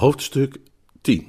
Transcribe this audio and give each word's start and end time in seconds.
Hoofdstuk 0.00 0.58
10 1.00 1.28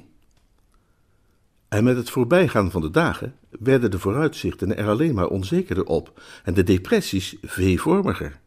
En 1.68 1.84
met 1.84 1.96
het 1.96 2.10
voorbijgaan 2.10 2.70
van 2.70 2.80
de 2.80 2.90
dagen 2.90 3.34
werden 3.50 3.90
de 3.90 3.98
vooruitzichten 3.98 4.76
er 4.76 4.88
alleen 4.88 5.14
maar 5.14 5.26
onzekerder 5.26 5.84
op 5.84 6.20
en 6.44 6.54
de 6.54 6.62
depressies 6.62 7.36
veevormiger. 7.42 8.40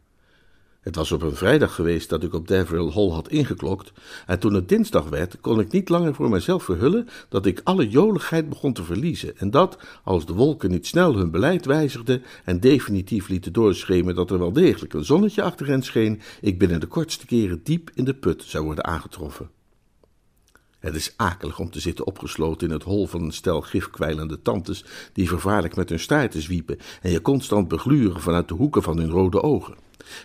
Het 0.81 0.95
was 0.95 1.11
op 1.11 1.21
een 1.21 1.35
vrijdag 1.35 1.75
geweest 1.75 2.09
dat 2.09 2.23
ik 2.23 2.33
op 2.33 2.47
Deverill 2.47 2.91
Hall 2.91 3.09
had 3.09 3.29
ingeklokt, 3.29 3.91
en 4.25 4.39
toen 4.39 4.53
het 4.53 4.69
dinsdag 4.69 5.09
werd, 5.09 5.39
kon 5.41 5.59
ik 5.59 5.71
niet 5.71 5.89
langer 5.89 6.15
voor 6.15 6.29
mezelf 6.29 6.63
verhullen 6.63 7.07
dat 7.29 7.45
ik 7.45 7.61
alle 7.63 7.89
joligheid 7.89 8.49
begon 8.49 8.73
te 8.73 8.83
verliezen, 8.83 9.37
en 9.37 9.51
dat, 9.51 9.77
als 10.03 10.25
de 10.25 10.33
wolken 10.33 10.71
niet 10.71 10.87
snel 10.87 11.15
hun 11.15 11.31
beleid 11.31 11.65
wijzigden 11.65 12.23
en 12.43 12.59
definitief 12.59 13.27
lieten 13.27 13.53
doorschemen 13.53 14.15
dat 14.15 14.31
er 14.31 14.39
wel 14.39 14.53
degelijk 14.53 14.93
een 14.93 15.05
zonnetje 15.05 15.41
achter 15.41 15.67
hen 15.67 15.83
scheen, 15.83 16.21
ik 16.41 16.59
binnen 16.59 16.79
de 16.79 16.87
kortste 16.87 17.25
keren 17.25 17.61
diep 17.63 17.91
in 17.93 18.03
de 18.03 18.15
put 18.15 18.43
zou 18.43 18.65
worden 18.65 18.85
aangetroffen. 18.85 19.54
Het 20.85 20.95
is 20.95 21.13
akelig 21.15 21.59
om 21.59 21.69
te 21.69 21.79
zitten 21.79 22.05
opgesloten 22.05 22.67
in 22.67 22.73
het 22.73 22.83
hol 22.83 23.07
van 23.07 23.21
een 23.21 23.31
stel 23.31 23.61
gifkwijlende 23.61 24.41
tantes 24.41 24.85
die 25.13 25.27
vervaarlijk 25.27 25.75
met 25.75 25.89
hun 25.89 25.99
staarten 25.99 26.41
zwiepen 26.41 26.77
en 27.01 27.11
je 27.11 27.21
constant 27.21 27.67
begluren 27.67 28.21
vanuit 28.21 28.47
de 28.47 28.53
hoeken 28.53 28.83
van 28.83 28.97
hun 28.97 29.09
rode 29.09 29.43
ogen. 29.43 29.75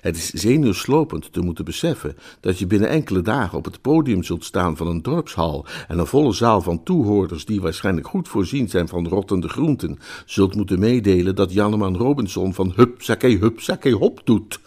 Het 0.00 0.16
is 0.16 0.30
zenuwslopend 0.30 1.32
te 1.32 1.40
moeten 1.40 1.64
beseffen 1.64 2.16
dat 2.40 2.58
je 2.58 2.66
binnen 2.66 2.88
enkele 2.88 3.22
dagen 3.22 3.58
op 3.58 3.64
het 3.64 3.80
podium 3.80 4.22
zult 4.22 4.44
staan 4.44 4.76
van 4.76 4.86
een 4.86 5.02
dorpshal 5.02 5.66
en 5.88 5.98
een 5.98 6.06
volle 6.06 6.32
zaal 6.32 6.60
van 6.60 6.82
toehoorders 6.82 7.44
die 7.44 7.60
waarschijnlijk 7.60 8.06
goed 8.06 8.28
voorzien 8.28 8.68
zijn 8.68 8.88
van 8.88 9.08
rottende 9.08 9.48
groenten, 9.48 9.98
zult 10.26 10.54
moeten 10.54 10.78
meedelen 10.78 11.34
dat 11.34 11.52
Janneman 11.52 11.96
Robinson 11.96 12.54
van 12.54 12.72
hup, 12.76 13.02
sakke, 13.02 13.28
hup, 13.28 13.60
sakke, 13.60 13.90
hop 13.90 14.20
doet. 14.24 14.60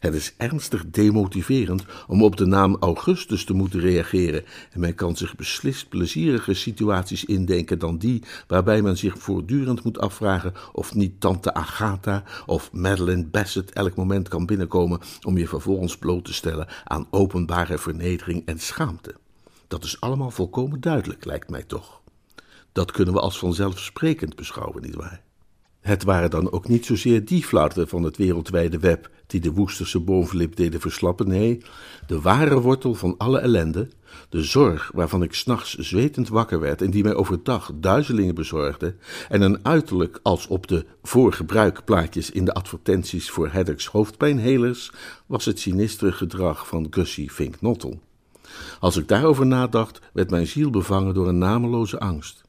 Het 0.00 0.14
is 0.14 0.34
ernstig 0.36 0.90
demotiverend 0.90 1.84
om 2.06 2.22
op 2.22 2.36
de 2.36 2.46
naam 2.46 2.76
Augustus 2.80 3.44
te 3.44 3.52
moeten 3.52 3.80
reageren 3.80 4.44
en 4.70 4.80
men 4.80 4.94
kan 4.94 5.16
zich 5.16 5.36
beslist 5.36 5.88
plezierige 5.88 6.54
situaties 6.54 7.24
indenken 7.24 7.78
dan 7.78 7.98
die 7.98 8.22
waarbij 8.46 8.82
men 8.82 8.96
zich 8.96 9.18
voortdurend 9.18 9.84
moet 9.84 9.98
afvragen 9.98 10.52
of 10.72 10.94
niet 10.94 11.20
tante 11.20 11.54
Agatha 11.54 12.22
of 12.46 12.72
Madeleine 12.72 13.26
Bassett 13.26 13.72
elk 13.72 13.94
moment 13.94 14.28
kan 14.28 14.46
binnenkomen 14.46 15.00
om 15.22 15.38
je 15.38 15.48
vervolgens 15.48 15.98
bloot 15.98 16.24
te 16.24 16.34
stellen 16.34 16.68
aan 16.84 17.06
openbare 17.10 17.78
vernedering 17.78 18.46
en 18.46 18.58
schaamte. 18.58 19.14
Dat 19.68 19.84
is 19.84 20.00
allemaal 20.00 20.30
volkomen 20.30 20.80
duidelijk, 20.80 21.24
lijkt 21.24 21.50
mij 21.50 21.62
toch. 21.62 22.00
Dat 22.72 22.90
kunnen 22.90 23.14
we 23.14 23.20
als 23.20 23.38
vanzelfsprekend 23.38 24.36
beschouwen, 24.36 24.82
nietwaar? 24.82 25.22
Het 25.80 26.04
waren 26.04 26.30
dan 26.30 26.52
ook 26.52 26.68
niet 26.68 26.86
zozeer 26.86 27.24
die 27.24 27.44
flarden 27.44 27.88
van 27.88 28.02
het 28.02 28.16
wereldwijde 28.16 28.78
web 28.78 29.10
die 29.26 29.40
de 29.40 29.52
Woesterse 29.52 30.00
bovenlip 30.00 30.56
deden 30.56 30.80
verslappen, 30.80 31.28
nee, 31.28 31.62
de 32.06 32.20
ware 32.20 32.60
wortel 32.60 32.94
van 32.94 33.14
alle 33.18 33.38
ellende, 33.38 33.88
de 34.28 34.42
zorg 34.42 34.90
waarvan 34.94 35.22
ik 35.22 35.34
s'nachts 35.34 35.74
zwetend 35.74 36.28
wakker 36.28 36.60
werd 36.60 36.82
en 36.82 36.90
die 36.90 37.02
mij 37.02 37.14
overdag 37.14 37.70
duizelingen 37.74 38.34
bezorgde, 38.34 38.94
en 39.28 39.42
een 39.42 39.58
uiterlijk 39.62 40.20
als 40.22 40.46
op 40.46 40.66
de 40.66 40.84
voorgebruikplaatjes 41.02 42.30
in 42.30 42.44
de 42.44 42.54
advertenties 42.54 43.30
voor 43.30 43.48
Haddocks 43.48 43.86
hoofdpijnhelers, 43.86 44.92
was 45.26 45.44
het 45.44 45.60
sinistere 45.60 46.12
gedrag 46.12 46.66
van 46.66 46.86
Gussie 46.90 47.30
Fink 47.30 47.60
Nottel. 47.60 48.00
Als 48.80 48.96
ik 48.96 49.08
daarover 49.08 49.46
nadacht, 49.46 50.00
werd 50.12 50.30
mijn 50.30 50.46
ziel 50.46 50.70
bevangen 50.70 51.14
door 51.14 51.28
een 51.28 51.38
nameloze 51.38 52.00
angst. 52.00 52.48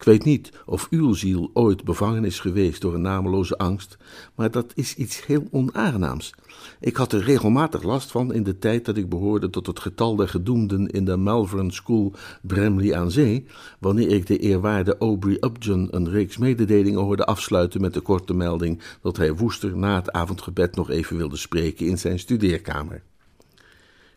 Ik 0.00 0.06
weet 0.06 0.24
niet 0.24 0.52
of 0.66 0.86
uw 0.90 1.12
ziel 1.12 1.50
ooit 1.52 1.84
bevangen 1.84 2.24
is 2.24 2.40
geweest 2.40 2.80
door 2.80 2.94
een 2.94 3.00
nameloze 3.00 3.58
angst, 3.58 3.96
maar 4.34 4.50
dat 4.50 4.72
is 4.74 4.94
iets 4.94 5.26
heel 5.26 5.48
onaangenaams. 5.50 6.34
Ik 6.80 6.96
had 6.96 7.12
er 7.12 7.22
regelmatig 7.22 7.82
last 7.82 8.10
van 8.10 8.32
in 8.32 8.42
de 8.42 8.58
tijd 8.58 8.84
dat 8.84 8.96
ik 8.96 9.08
behoorde 9.08 9.50
tot 9.50 9.66
het 9.66 9.80
getal 9.80 10.16
der 10.16 10.28
gedoemden 10.28 10.86
in 10.86 11.04
de 11.04 11.16
Malvern 11.16 11.70
School 11.70 12.12
Bramley 12.42 12.94
aan 12.94 13.10
Zee, 13.10 13.46
wanneer 13.78 14.08
ik 14.08 14.26
de 14.26 14.38
eerwaarde 14.38 14.96
Aubrey 14.98 15.36
Upjohn 15.40 15.88
een 15.90 16.10
reeks 16.10 16.36
mededelingen 16.36 17.00
hoorde 17.00 17.24
afsluiten 17.24 17.80
met 17.80 17.94
de 17.94 18.00
korte 18.00 18.34
melding 18.34 18.82
dat 19.02 19.16
hij 19.16 19.34
Woester 19.34 19.76
na 19.76 19.94
het 19.94 20.12
avondgebed 20.12 20.76
nog 20.76 20.90
even 20.90 21.16
wilde 21.16 21.36
spreken 21.36 21.86
in 21.86 21.98
zijn 21.98 22.18
studeerkamer. 22.18 23.02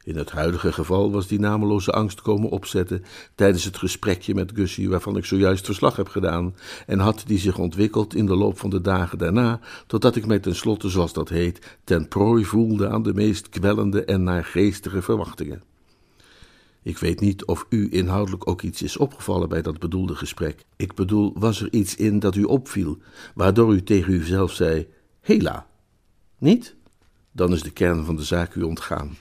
In 0.03 0.17
het 0.17 0.31
huidige 0.31 0.71
geval 0.71 1.11
was 1.11 1.27
die 1.27 1.39
nameloze 1.39 1.91
angst 1.91 2.21
komen 2.21 2.49
opzetten 2.49 3.03
tijdens 3.35 3.63
het 3.63 3.77
gesprekje 3.77 4.33
met 4.33 4.51
Gussie 4.55 4.89
waarvan 4.89 5.17
ik 5.17 5.25
zojuist 5.25 5.65
verslag 5.65 5.95
heb 5.95 6.07
gedaan, 6.07 6.55
en 6.87 6.99
had 6.99 7.23
die 7.25 7.39
zich 7.39 7.57
ontwikkeld 7.57 8.15
in 8.15 8.25
de 8.25 8.35
loop 8.35 8.59
van 8.59 8.69
de 8.69 8.81
dagen 8.81 9.17
daarna, 9.17 9.59
totdat 9.87 10.15
ik 10.15 10.25
mij 10.25 10.39
tenslotte, 10.39 10.89
zoals 10.89 11.13
dat 11.13 11.29
heet, 11.29 11.77
ten 11.83 12.07
prooi 12.07 12.45
voelde 12.45 12.89
aan 12.89 13.03
de 13.03 13.13
meest 13.13 13.49
kwellende 13.49 14.05
en 14.05 14.23
naargeestige 14.23 15.01
verwachtingen. 15.01 15.63
Ik 16.81 16.97
weet 16.97 17.19
niet 17.19 17.45
of 17.45 17.65
u 17.69 17.87
inhoudelijk 17.91 18.47
ook 18.47 18.61
iets 18.61 18.81
is 18.81 18.97
opgevallen 18.97 19.49
bij 19.49 19.61
dat 19.61 19.79
bedoelde 19.79 20.15
gesprek. 20.15 20.65
Ik 20.75 20.93
bedoel, 20.93 21.33
was 21.35 21.61
er 21.61 21.73
iets 21.73 21.95
in 21.95 22.19
dat 22.19 22.35
u 22.35 22.43
opviel, 22.43 22.97
waardoor 23.35 23.73
u 23.73 23.83
tegen 23.83 24.13
uzelf 24.13 24.51
zei: 24.51 24.87
Hela? 25.21 25.67
Niet? 26.37 26.75
Dan 27.31 27.53
is 27.53 27.63
de 27.63 27.71
kern 27.71 28.05
van 28.05 28.15
de 28.15 28.23
zaak 28.23 28.55
u 28.55 28.61
ontgaan. 28.61 29.17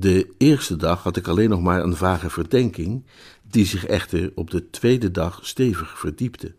De 0.00 0.34
eerste 0.36 0.76
dag 0.76 1.02
had 1.02 1.16
ik 1.16 1.28
alleen 1.28 1.48
nog 1.48 1.60
maar 1.60 1.82
een 1.82 1.96
vage 1.96 2.30
verdenking, 2.30 3.04
die 3.42 3.66
zich 3.66 3.86
echter 3.86 4.32
op 4.34 4.50
de 4.50 4.70
tweede 4.70 5.10
dag 5.10 5.46
stevig 5.46 5.98
verdiepte. 5.98 6.54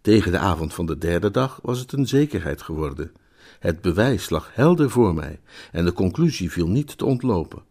Tegen 0.00 0.32
de 0.32 0.38
avond 0.38 0.74
van 0.74 0.86
de 0.86 0.98
derde 0.98 1.30
dag 1.30 1.58
was 1.62 1.78
het 1.78 1.92
een 1.92 2.06
zekerheid 2.06 2.62
geworden. 2.62 3.12
Het 3.58 3.80
bewijs 3.80 4.30
lag 4.30 4.50
helder 4.54 4.90
voor 4.90 5.14
mij 5.14 5.40
en 5.72 5.84
de 5.84 5.92
conclusie 5.92 6.50
viel 6.50 6.68
niet 6.68 6.98
te 6.98 7.04
ontlopen 7.04 7.62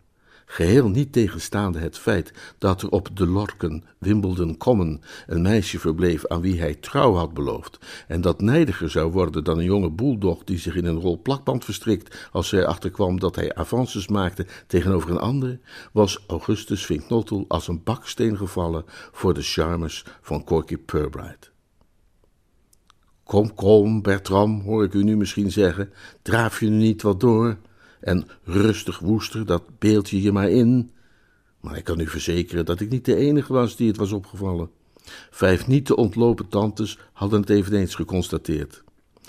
geheel 0.53 0.89
niet 0.89 1.11
tegenstaande 1.11 1.79
het 1.79 1.97
feit 1.97 2.33
dat 2.57 2.81
er 2.81 2.89
op 2.89 3.09
de 3.13 3.27
Lorken, 3.27 3.83
Wimbledon 3.97 4.57
Common, 4.57 5.01
een 5.27 5.41
meisje 5.41 5.79
verbleef 5.79 6.27
aan 6.27 6.41
wie 6.41 6.59
hij 6.59 6.75
trouw 6.75 7.13
had 7.13 7.33
beloofd, 7.33 7.79
en 8.07 8.21
dat 8.21 8.41
nijdiger 8.41 8.89
zou 8.89 9.11
worden 9.11 9.43
dan 9.43 9.57
een 9.57 9.63
jonge 9.63 9.89
boeldog 9.89 10.43
die 10.43 10.57
zich 10.57 10.75
in 10.75 10.85
een 10.85 10.99
rol 10.99 11.21
plakband 11.21 11.65
verstrikt 11.65 12.29
als 12.31 12.51
hij 12.51 12.65
achterkwam 12.65 13.19
dat 13.19 13.35
hij 13.35 13.55
avances 13.55 14.07
maakte 14.07 14.45
tegenover 14.67 15.09
een 15.09 15.17
ander, 15.17 15.59
was 15.91 16.23
Augustus 16.27 16.85
Vinknotel 16.85 17.45
als 17.47 17.67
een 17.67 17.83
baksteen 17.83 18.37
gevallen 18.37 18.83
voor 19.11 19.33
de 19.33 19.41
charmes 19.41 20.05
van 20.21 20.43
Corky 20.43 20.77
Purbright. 20.77 21.51
Kom, 23.23 23.53
kom, 23.53 24.01
Bertram, 24.01 24.61
hoor 24.61 24.83
ik 24.83 24.93
u 24.93 25.03
nu 25.03 25.17
misschien 25.17 25.51
zeggen, 25.51 25.93
draaf 26.21 26.59
je 26.59 26.69
nu 26.69 26.77
niet 26.77 27.01
wat 27.01 27.19
door? 27.19 27.57
En 28.03 28.27
rustig 28.43 28.99
woester, 28.99 29.45
dat 29.45 29.63
beeld 29.79 30.09
je 30.09 30.21
je 30.21 30.31
maar 30.31 30.49
in. 30.49 30.91
Maar 31.59 31.77
ik 31.77 31.83
kan 31.83 31.99
u 31.99 32.07
verzekeren 32.07 32.65
dat 32.65 32.79
ik 32.79 32.89
niet 32.89 33.05
de 33.05 33.15
enige 33.15 33.53
was 33.53 33.75
die 33.75 33.87
het 33.87 33.97
was 33.97 34.11
opgevallen. 34.11 34.69
Vijf 35.29 35.67
niet 35.67 35.85
te 35.85 35.95
ontlopen 35.95 36.47
tantes 36.47 36.99
hadden 37.13 37.39
het 37.39 37.49
eveneens 37.49 37.95
geconstateerd. 37.95 38.83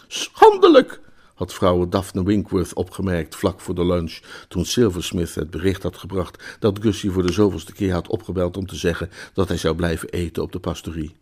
Schandelijk! 0.06 1.02
had 1.34 1.54
vrouw 1.54 1.88
Daphne 1.88 2.24
Winkworth 2.24 2.74
opgemerkt 2.74 3.36
vlak 3.36 3.60
voor 3.60 3.74
de 3.74 3.86
lunch, 3.86 4.20
toen 4.48 4.64
Silversmith 4.64 5.34
het 5.34 5.50
bericht 5.50 5.82
had 5.82 5.96
gebracht 5.96 6.56
dat 6.58 6.78
Gussie 6.80 7.10
voor 7.10 7.26
de 7.26 7.32
zoveelste 7.32 7.72
keer 7.72 7.92
had 7.92 8.08
opgebeld 8.08 8.56
om 8.56 8.66
te 8.66 8.76
zeggen 8.76 9.10
dat 9.32 9.48
hij 9.48 9.56
zou 9.56 9.74
blijven 9.74 10.08
eten 10.08 10.42
op 10.42 10.52
de 10.52 10.58
pastorie. 10.58 11.14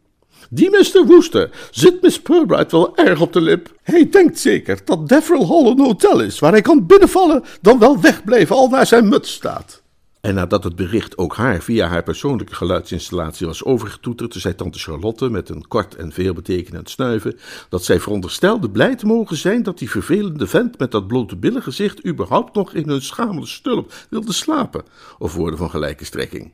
Die 0.50 0.70
Mr. 0.70 1.04
Wooster 1.06 1.50
zit 1.70 2.02
Miss 2.02 2.20
Purbright 2.20 2.72
wel 2.72 2.96
erg 2.96 3.20
op 3.20 3.32
de 3.32 3.40
lip. 3.40 3.72
Hij 3.82 4.08
denkt 4.10 4.38
zeker 4.38 4.80
dat 4.84 5.08
Deverill 5.08 5.46
Hall 5.46 5.66
een 5.66 5.80
hotel 5.80 6.20
is 6.20 6.38
waar 6.38 6.52
hij 6.52 6.60
kan 6.60 6.86
binnenvallen, 6.86 7.44
dan 7.60 7.78
wel 7.78 8.00
wegblijven 8.00 8.56
al 8.56 8.68
naar 8.68 8.86
zijn 8.86 9.08
muts 9.08 9.32
staat. 9.32 9.82
En 10.22 10.34
nadat 10.34 10.64
het 10.64 10.76
bericht 10.76 11.18
ook 11.18 11.36
haar 11.36 11.62
via 11.62 11.88
haar 11.88 12.02
persoonlijke 12.02 12.54
geluidsinstallatie 12.54 13.46
was 13.46 13.64
overgetoeterd, 13.64 14.34
zei 14.34 14.54
tante 14.54 14.78
Charlotte 14.78 15.30
met 15.30 15.48
een 15.48 15.68
kort 15.68 15.94
en 15.96 16.12
veelbetekenend 16.12 16.90
snuiven 16.90 17.38
dat 17.68 17.84
zij 17.84 18.00
veronderstelde 18.00 18.70
blij 18.70 18.96
te 18.96 19.06
mogen 19.06 19.36
zijn 19.36 19.62
dat 19.62 19.78
die 19.78 19.90
vervelende 19.90 20.46
vent 20.46 20.78
met 20.78 20.90
dat 20.90 21.06
blote 21.06 21.36
billengezicht 21.36 22.06
überhaupt 22.06 22.54
nog 22.54 22.74
in 22.74 22.88
hun 22.88 23.02
schamele 23.02 23.46
stulp 23.46 23.92
wilde 24.10 24.32
slapen, 24.32 24.84
of 25.18 25.34
woorden 25.34 25.58
van 25.58 25.70
gelijke 25.70 26.04
strekking. 26.04 26.52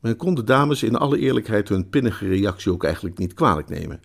Men 0.00 0.16
kon 0.16 0.34
de 0.34 0.44
dames 0.44 0.82
in 0.82 0.96
alle 0.96 1.18
eerlijkheid 1.18 1.68
hun 1.68 1.88
pinnige 1.88 2.28
reactie 2.28 2.72
ook 2.72 2.84
eigenlijk 2.84 3.18
niet 3.18 3.34
kwalijk 3.34 3.68
nemen. 3.68 4.00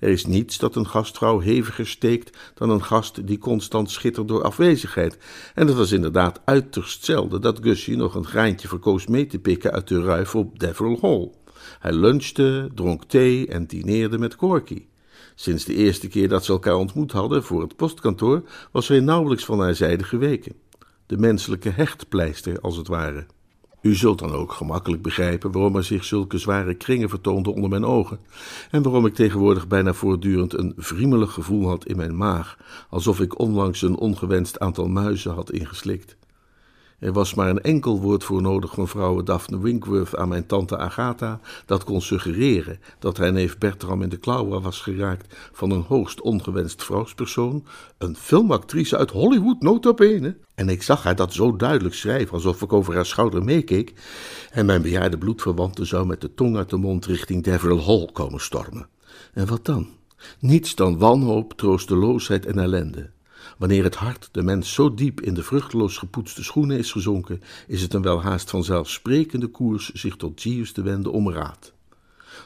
Er 0.00 0.08
is 0.08 0.26
niets 0.26 0.58
dat 0.58 0.76
een 0.76 0.86
gastvrouw 0.86 1.40
heviger 1.40 1.86
steekt 1.86 2.38
dan 2.54 2.70
een 2.70 2.84
gast 2.84 3.26
die 3.26 3.38
constant 3.38 3.90
schittert 3.90 4.28
door 4.28 4.42
afwezigheid. 4.42 5.18
En 5.54 5.66
het 5.66 5.76
was 5.76 5.92
inderdaad 5.92 6.40
uiterst 6.44 7.04
zelden 7.04 7.40
dat 7.40 7.58
Gussie 7.62 7.96
nog 7.96 8.14
een 8.14 8.26
graantje 8.26 8.68
verkoos 8.68 9.06
mee 9.06 9.26
te 9.26 9.38
pikken 9.38 9.72
uit 9.72 9.88
de 9.88 10.02
ruif 10.02 10.34
op 10.34 10.58
Deverell 10.58 10.98
Hall. 11.00 11.30
Hij 11.78 11.92
lunchte, 11.92 12.70
dronk 12.74 13.04
thee 13.04 13.46
en 13.46 13.66
dineerde 13.66 14.18
met 14.18 14.36
Corky. 14.36 14.86
Sinds 15.34 15.64
de 15.64 15.74
eerste 15.74 16.08
keer 16.08 16.28
dat 16.28 16.44
ze 16.44 16.52
elkaar 16.52 16.76
ontmoet 16.76 17.12
hadden 17.12 17.44
voor 17.44 17.60
het 17.60 17.76
postkantoor, 17.76 18.42
was 18.72 18.88
hij 18.88 19.00
nauwelijks 19.00 19.44
van 19.44 19.60
haar 19.60 19.74
zijde 19.74 20.04
geweken. 20.04 20.52
De 21.06 21.16
menselijke 21.16 21.70
hechtpleister, 21.70 22.60
als 22.60 22.76
het 22.76 22.88
ware. 22.88 23.26
U 23.80 23.94
zult 23.94 24.18
dan 24.18 24.32
ook 24.32 24.52
gemakkelijk 24.52 25.02
begrijpen 25.02 25.52
waarom 25.52 25.76
er 25.76 25.84
zich 25.84 26.04
zulke 26.04 26.38
zware 26.38 26.74
kringen 26.74 27.08
vertoonden 27.08 27.54
onder 27.54 27.70
mijn 27.70 27.84
ogen, 27.84 28.18
en 28.70 28.82
waarom 28.82 29.06
ik 29.06 29.14
tegenwoordig 29.14 29.66
bijna 29.68 29.92
voortdurend 29.92 30.58
een 30.58 30.72
vriemelig 30.76 31.32
gevoel 31.32 31.68
had 31.68 31.86
in 31.86 31.96
mijn 31.96 32.16
maag, 32.16 32.58
alsof 32.90 33.20
ik 33.20 33.38
onlangs 33.38 33.82
een 33.82 33.96
ongewenst 33.96 34.58
aantal 34.58 34.88
muizen 34.88 35.32
had 35.32 35.50
ingeslikt. 35.50 36.16
Er 36.98 37.12
was 37.12 37.34
maar 37.34 37.48
een 37.48 37.62
enkel 37.62 38.00
woord 38.00 38.24
voor 38.24 38.42
nodig 38.42 38.74
van 38.74 38.88
vrouwe 38.88 39.22
Daphne 39.22 39.60
Winkworth 39.60 40.16
aan 40.16 40.28
mijn 40.28 40.46
tante 40.46 40.76
Agatha, 40.76 41.40
dat 41.66 41.84
kon 41.84 42.00
suggereren 42.00 42.80
dat 42.98 43.16
haar 43.16 43.32
neef 43.32 43.58
Bertram 43.58 44.02
in 44.02 44.08
de 44.08 44.16
klauwen 44.16 44.62
was 44.62 44.80
geraakt 44.80 45.34
van 45.52 45.70
een 45.70 45.84
hoogst 45.88 46.20
ongewenst 46.20 46.84
vrouwspersoon, 46.84 47.64
een 47.98 48.16
filmactrice 48.16 48.96
uit 48.96 49.10
Hollywood 49.10 49.62
nota 49.62 49.92
bene. 49.92 50.36
En 50.54 50.68
ik 50.68 50.82
zag 50.82 51.02
haar 51.02 51.16
dat 51.16 51.32
zo 51.32 51.56
duidelijk 51.56 51.94
schrijven, 51.94 52.34
alsof 52.34 52.62
ik 52.62 52.72
over 52.72 52.94
haar 52.94 53.06
schouder 53.06 53.44
meekeek, 53.44 53.92
en 54.50 54.66
mijn 54.66 54.82
bejaarde 54.82 55.18
bloedverwante 55.18 55.84
zou 55.84 56.06
met 56.06 56.20
de 56.20 56.34
tong 56.34 56.56
uit 56.56 56.70
de 56.70 56.76
mond 56.76 57.06
richting 57.06 57.44
Deverell 57.44 57.82
Hall 57.84 58.08
komen 58.12 58.40
stormen. 58.40 58.88
En 59.32 59.46
wat 59.46 59.64
dan? 59.64 59.88
Niets 60.40 60.74
dan 60.74 60.98
wanhoop, 60.98 61.52
troosteloosheid 61.52 62.46
en 62.46 62.58
ellende. 62.58 63.10
Wanneer 63.58 63.84
het 63.84 63.94
hart 63.94 64.28
de 64.32 64.42
mens 64.42 64.72
zo 64.72 64.94
diep 64.94 65.20
in 65.20 65.34
de 65.34 65.42
vruchteloos 65.42 65.96
gepoetste 65.96 66.44
schoenen 66.44 66.78
is 66.78 66.92
gezonken, 66.92 67.42
is 67.66 67.82
het 67.82 67.94
een 67.94 68.02
welhaast 68.02 68.50
vanzelfsprekende 68.50 69.46
koers 69.46 69.92
zich 69.92 70.16
tot 70.16 70.42
Jeeves 70.42 70.72
te 70.72 70.82
wenden 70.82 71.12
om 71.12 71.30
raad. 71.30 71.72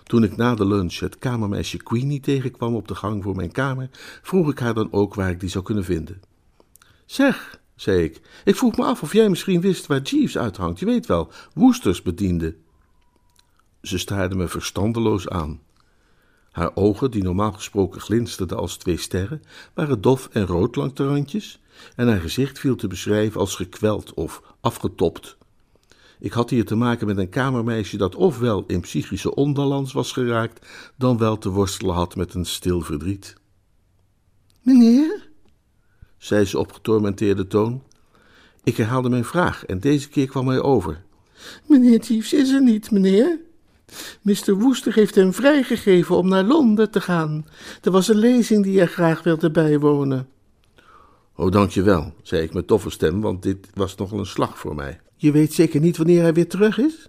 Toen 0.03 0.23
ik 0.23 0.37
na 0.37 0.55
de 0.55 0.67
lunch 0.67 0.99
het 0.99 1.19
kamermeisje 1.19 1.77
Queenie 1.77 2.21
tegenkwam 2.21 2.75
op 2.75 2.89
de 2.89 2.95
gang 2.95 3.23
voor 3.23 3.37
mijn 3.37 3.53
kamer, 3.53 3.91
vroeg 4.23 4.51
ik 4.51 4.59
haar 4.59 4.75
dan 4.75 4.93
ook 4.93 5.15
waar 5.15 5.31
ik 5.31 5.41
die 5.41 5.49
zou 5.49 5.65
kunnen 5.65 5.85
vinden. 5.85 6.21
Zeg, 7.07 7.61
zei 7.77 8.03
ik, 8.03 8.21
ik 8.45 8.57
vroeg 8.57 8.77
me 8.77 8.85
af 8.85 9.03
of 9.03 9.13
jij 9.13 9.29
misschien 9.29 9.61
wist 9.61 9.87
waar 9.87 10.03
Jeeves 10.03 10.39
uithangt. 10.39 10.79
Je 10.79 10.87
weet 10.87 11.07
wel, 11.07 11.31
Woesters 11.55 12.03
bediende. 12.03 12.57
Ze 13.83 13.99
staarde 13.99 14.35
me 14.35 14.49
verstandeloos 14.49 15.29
aan. 15.29 15.61
Haar 16.53 16.77
ogen, 16.77 17.11
die 17.11 17.23
normaal 17.23 17.53
gesproken 17.53 18.01
glinsterden 18.01 18.59
als 18.59 18.77
twee 18.77 18.97
sterren, 18.97 19.43
waren 19.75 20.01
dof 20.01 20.29
en 20.33 20.47
rood 20.47 20.77
langs 20.77 20.95
de 20.95 21.07
randjes, 21.07 21.61
en 21.97 22.09
haar 22.09 22.21
gezicht 22.21 22.59
viel 22.59 22.77
te 22.77 22.87
beschrijven 22.87 23.41
als 23.41 23.55
gekweld 23.55 24.15
of 24.15 24.43
afgetopt. 24.61 25.37
Ik 26.19 26.33
had 26.33 26.51
hier 26.51 26.65
te 26.65 26.75
maken 26.75 27.07
met 27.07 27.19
een 27.19 27.29
kamermeisje 27.29 27.97
dat 27.97 28.15
ofwel 28.15 28.65
in 28.67 28.81
psychische 28.81 29.35
onbalans 29.35 29.93
was 29.93 30.13
geraakt, 30.13 30.67
dan 30.97 31.19
wel 31.19 31.39
te 31.39 31.49
worstelen 31.49 31.95
had 31.95 32.17
met 32.17 32.35
een 32.35 32.47
stil 32.47 32.81
verdriet. 32.81 33.35
Meneer? 34.61 35.29
zei 36.19 36.45
ze 36.45 36.59
op 36.59 36.73
getormenteerde 36.73 37.47
toon. 37.47 37.83
Ik 38.65 38.77
herhaalde 38.77 39.09
mijn 39.09 39.25
vraag 39.25 39.65
en 39.65 39.81
deze 39.81 40.09
keer 40.09 40.27
kwam 40.27 40.49
hij 40.49 40.61
over. 40.61 41.05
Meneer 41.67 42.01
Jeeves 42.01 42.33
is 42.33 42.51
er 42.51 42.63
niet, 42.63 42.91
meneer. 42.91 43.39
Mr. 44.23 44.55
Woester 44.55 44.95
heeft 44.95 45.15
hem 45.15 45.33
vrijgegeven 45.33 46.17
om 46.17 46.29
naar 46.29 46.45
Londen 46.45 46.91
te 46.91 47.01
gaan. 47.01 47.47
Er 47.83 47.91
was 47.91 48.09
een 48.09 48.19
lezing 48.19 48.65
die 48.65 48.79
hij 48.79 48.87
graag 48.87 49.23
wilde 49.23 49.51
bijwonen. 49.51 50.29
Oh, 51.37 51.51
dankjewel, 51.51 52.15
zei 52.23 52.43
ik 52.43 52.55
met 52.55 52.67
toffe 52.67 52.91
stem, 52.91 53.21
want 53.21 53.43
dit 53.43 53.69
was 53.75 53.95
nogal 53.95 54.19
een 54.19 54.27
slag 54.27 54.59
voor 54.59 54.75
mij. 54.75 55.01
Je 55.17 55.33
weet 55.33 55.53
zeker 55.53 55.81
niet 55.81 55.97
wanneer 55.97 56.23
hij 56.23 56.33
weer 56.33 56.49
terug 56.49 56.79
is? 56.79 57.09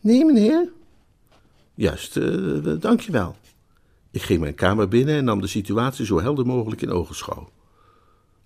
Nee, 0.00 0.24
meneer. 0.24 0.68
Juist, 1.74 2.16
uh, 2.16 2.80
dankjewel. 2.80 3.36
Ik 4.10 4.22
ging 4.22 4.40
mijn 4.40 4.54
kamer 4.54 4.88
binnen 4.88 5.14
en 5.16 5.24
nam 5.24 5.40
de 5.40 5.46
situatie 5.46 6.06
zo 6.06 6.20
helder 6.20 6.46
mogelijk 6.46 6.82
in 6.82 6.90
ogenschouw. 6.90 7.48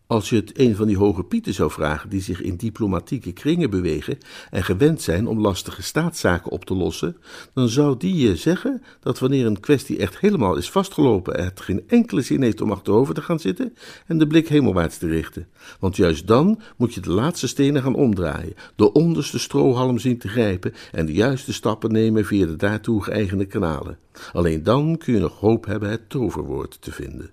Als 0.06 0.30
je 0.30 0.36
het 0.36 0.58
een 0.58 0.76
van 0.76 0.86
die 0.86 0.96
hoge 0.96 1.24
pieten 1.24 1.54
zou 1.54 1.70
vragen 1.70 2.10
die 2.10 2.20
zich 2.20 2.42
in 2.42 2.56
diplomatieke 2.56 3.32
kringen 3.32 3.70
bewegen 3.70 4.18
en 4.50 4.64
gewend 4.64 5.02
zijn 5.02 5.26
om 5.26 5.40
lastige 5.40 5.82
staatszaken 5.82 6.50
op 6.50 6.64
te 6.64 6.74
lossen, 6.74 7.16
dan 7.54 7.68
zou 7.68 7.96
die 7.96 8.14
je 8.14 8.36
zeggen 8.36 8.82
dat 9.00 9.18
wanneer 9.18 9.46
een 9.46 9.60
kwestie 9.60 9.98
echt 9.98 10.18
helemaal 10.18 10.56
is 10.56 10.70
vastgelopen, 10.70 11.44
het 11.44 11.60
geen 11.60 11.84
enkele 11.86 12.20
zin 12.20 12.42
heeft 12.42 12.60
om 12.60 12.72
achterover 12.72 13.14
te 13.14 13.22
gaan 13.22 13.40
zitten 13.40 13.74
en 14.06 14.18
de 14.18 14.26
blik 14.26 14.48
hemelwaarts 14.48 14.98
te 14.98 15.06
richten. 15.06 15.48
Want 15.80 15.96
juist 15.96 16.26
dan 16.26 16.60
moet 16.76 16.94
je 16.94 17.00
de 17.00 17.10
laatste 17.10 17.48
stenen 17.48 17.82
gaan 17.82 17.94
omdraaien, 17.94 18.54
de 18.76 18.92
onderste 18.92 19.38
strohalm 19.38 19.98
zien 19.98 20.18
te 20.18 20.28
grijpen 20.28 20.74
en 20.92 21.06
de 21.06 21.12
juiste 21.12 21.52
stappen 21.52 21.92
nemen 21.92 22.24
via 22.24 22.46
de 22.46 22.56
daartoe 22.56 23.02
geëigende 23.02 23.46
kanalen. 23.46 23.98
Alleen 24.32 24.62
dan 24.62 24.98
kun 24.98 25.14
je 25.14 25.20
nog 25.20 25.40
hoop 25.40 25.66
hebben 25.66 25.90
het 25.90 26.08
toverwoord 26.08 26.76
te 26.80 26.92
vinden. 26.92 27.30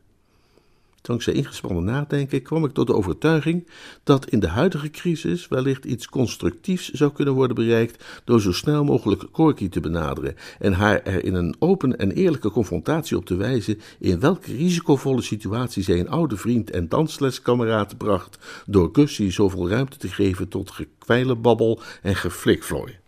Dankzij 1.02 1.34
ingespannen 1.34 1.84
nadenken 1.84 2.42
kwam 2.42 2.66
ik 2.66 2.72
tot 2.72 2.88
de 2.88 2.96
overtuiging 2.96 3.68
dat 4.04 4.30
in 4.30 4.40
de 4.40 4.48
huidige 4.48 4.90
crisis 4.90 5.48
wellicht 5.48 5.86
iets 5.86 6.08
constructiefs 6.08 6.90
zou 6.90 7.12
kunnen 7.12 7.34
worden 7.34 7.56
bereikt 7.56 8.04
door 8.24 8.42
zo 8.42 8.52
snel 8.52 8.84
mogelijk 8.84 9.32
Corky 9.32 9.70
te 9.70 9.80
benaderen 9.80 10.36
en 10.60 10.74
haar 10.74 11.04
er 11.04 11.24
in 11.24 11.34
een 11.34 11.56
open 11.60 11.98
en 11.98 12.12
eerlijke 12.12 12.52
confrontatie 12.52 13.18
op 13.18 13.26
te 13.26 13.36
wijzen 13.36 13.80
in 14.00 14.20
welke 14.20 14.56
risicovolle 14.56 15.22
situatie 15.22 15.84
zij 15.84 16.00
een 16.00 16.10
oude 16.10 16.38
vriend 16.38 16.70
en 16.70 16.90
dansleskameraad 16.90 17.98
bracht 17.98 18.38
door 18.66 18.90
Gussie 18.92 19.32
zoveel 19.32 19.70
ruimte 19.70 19.98
te 19.98 20.08
geven 20.08 20.48
tot 20.48 20.72
gekwijlenbabbel 20.72 21.82
en 22.02 22.16
geflikvlooi. 22.16 23.01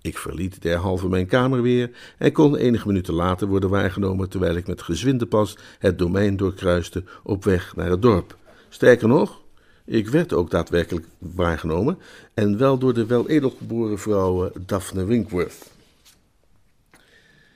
Ik 0.00 0.18
verliet 0.18 0.62
derhalve 0.62 1.08
mijn 1.08 1.26
kamer 1.26 1.62
weer 1.62 1.90
en 2.18 2.32
kon 2.32 2.56
enige 2.56 2.86
minuten 2.86 3.14
later 3.14 3.48
worden 3.48 3.70
waargenomen 3.70 4.28
terwijl 4.28 4.56
ik 4.56 4.66
met 4.66 4.82
gezwinde 4.82 5.26
pas 5.26 5.56
het 5.78 5.98
domein 5.98 6.36
doorkruiste 6.36 7.04
op 7.22 7.44
weg 7.44 7.76
naar 7.76 7.90
het 7.90 8.02
dorp. 8.02 8.36
Sterker 8.68 9.08
nog, 9.08 9.42
ik 9.84 10.08
werd 10.08 10.32
ook 10.32 10.50
daadwerkelijk 10.50 11.06
waargenomen 11.18 11.98
en 12.34 12.58
wel 12.58 12.78
door 12.78 12.94
de 12.94 13.06
wel 13.06 13.28
edelgeboren 13.28 13.98
vrouw 13.98 14.52
Daphne 14.66 15.04
Winkworth. 15.04 15.70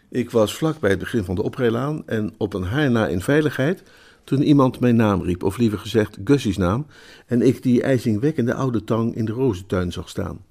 Ik 0.08 0.30
was 0.30 0.54
vlak 0.54 0.80
bij 0.80 0.90
het 0.90 0.98
begin 0.98 1.24
van 1.24 1.34
de 1.34 1.42
oprijlaan 1.42 2.02
en 2.06 2.34
op 2.36 2.54
een 2.54 2.64
haar 2.64 2.90
na 2.90 3.06
in 3.06 3.20
veiligheid 3.20 3.82
toen 4.24 4.42
iemand 4.42 4.80
mijn 4.80 4.96
naam 4.96 5.22
riep, 5.22 5.42
of 5.42 5.56
liever 5.56 5.78
gezegd 5.78 6.18
Gussie's 6.24 6.56
naam, 6.56 6.86
en 7.26 7.42
ik 7.42 7.62
die 7.62 7.82
ijzingwekkende 7.82 8.54
oude 8.54 8.84
tang 8.84 9.14
in 9.14 9.24
de 9.24 9.32
rozentuin 9.32 9.92
zag 9.92 10.08
staan. 10.08 10.44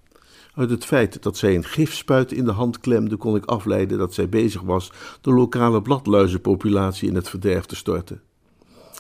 Uit 0.62 0.70
het 0.70 0.86
feit 0.86 1.24
dat 1.24 1.38
zij 1.38 1.56
een 1.56 1.64
gifspuit 1.64 2.32
in 2.32 2.46
de 2.46 2.52
hand 2.52 2.80
klemde, 2.80 3.16
kon 3.16 3.36
ik 3.36 3.46
afleiden 3.46 3.98
dat 3.98 4.14
zij 4.14 4.30
bezig 4.30 4.62
was 4.62 4.92
de 5.22 5.34
lokale 5.34 5.82
bladluizenpopulatie 5.82 7.10
in 7.10 7.16
het 7.16 7.30
verderf 7.30 7.66
te 7.66 7.76
storten. 7.76 8.22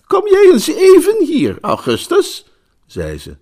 Kom 0.07 0.27
jij 0.27 0.49
eens 0.51 0.67
even 0.67 1.25
hier, 1.25 1.57
Augustus, 1.61 2.51
zei 2.85 3.17
ze. 3.17 3.35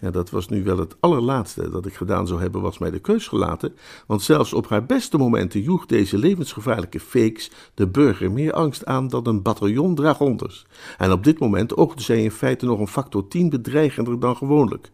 Ja, 0.00 0.10
dat 0.10 0.30
was 0.30 0.48
nu 0.48 0.64
wel 0.64 0.78
het 0.78 0.96
allerlaatste 1.00 1.70
dat 1.70 1.86
ik 1.86 1.94
gedaan 1.94 2.26
zou 2.26 2.40
hebben, 2.40 2.60
was 2.60 2.78
mij 2.78 2.90
de 2.90 2.98
keus 2.98 3.28
gelaten, 3.28 3.76
want 4.06 4.22
zelfs 4.22 4.52
op 4.52 4.68
haar 4.68 4.86
beste 4.86 5.18
momenten 5.18 5.60
joeg 5.60 5.86
deze 5.86 6.18
levensgevaarlijke 6.18 7.00
fakes 7.00 7.50
de 7.74 7.88
burger 7.88 8.32
meer 8.32 8.52
angst 8.52 8.84
aan 8.84 9.08
dan 9.08 9.26
een 9.26 9.42
bataljon 9.42 9.94
dragonders. 9.94 10.66
En 10.98 11.12
op 11.12 11.24
dit 11.24 11.38
moment 11.38 11.76
oogde 11.76 12.02
zij 12.02 12.22
in 12.22 12.30
feite 12.30 12.66
nog 12.66 12.78
een 12.78 12.86
factor 12.86 13.28
tien 13.28 13.48
bedreigender 13.48 14.20
dan 14.20 14.36
gewoonlijk. 14.36 14.90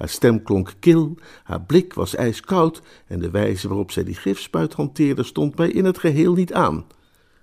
Haar 0.00 0.08
stem 0.08 0.42
klonk 0.42 0.72
kil, 0.78 1.14
haar 1.42 1.62
blik 1.62 1.94
was 1.94 2.14
ijskoud 2.14 2.82
en 3.06 3.20
de 3.20 3.30
wijze 3.30 3.68
waarop 3.68 3.90
zij 3.90 4.04
die 4.04 4.14
gifspuit 4.14 4.72
hanteerde 4.72 5.22
stond 5.22 5.56
mij 5.56 5.68
in 5.68 5.84
het 5.84 5.98
geheel 5.98 6.34
niet 6.34 6.52
aan. 6.52 6.84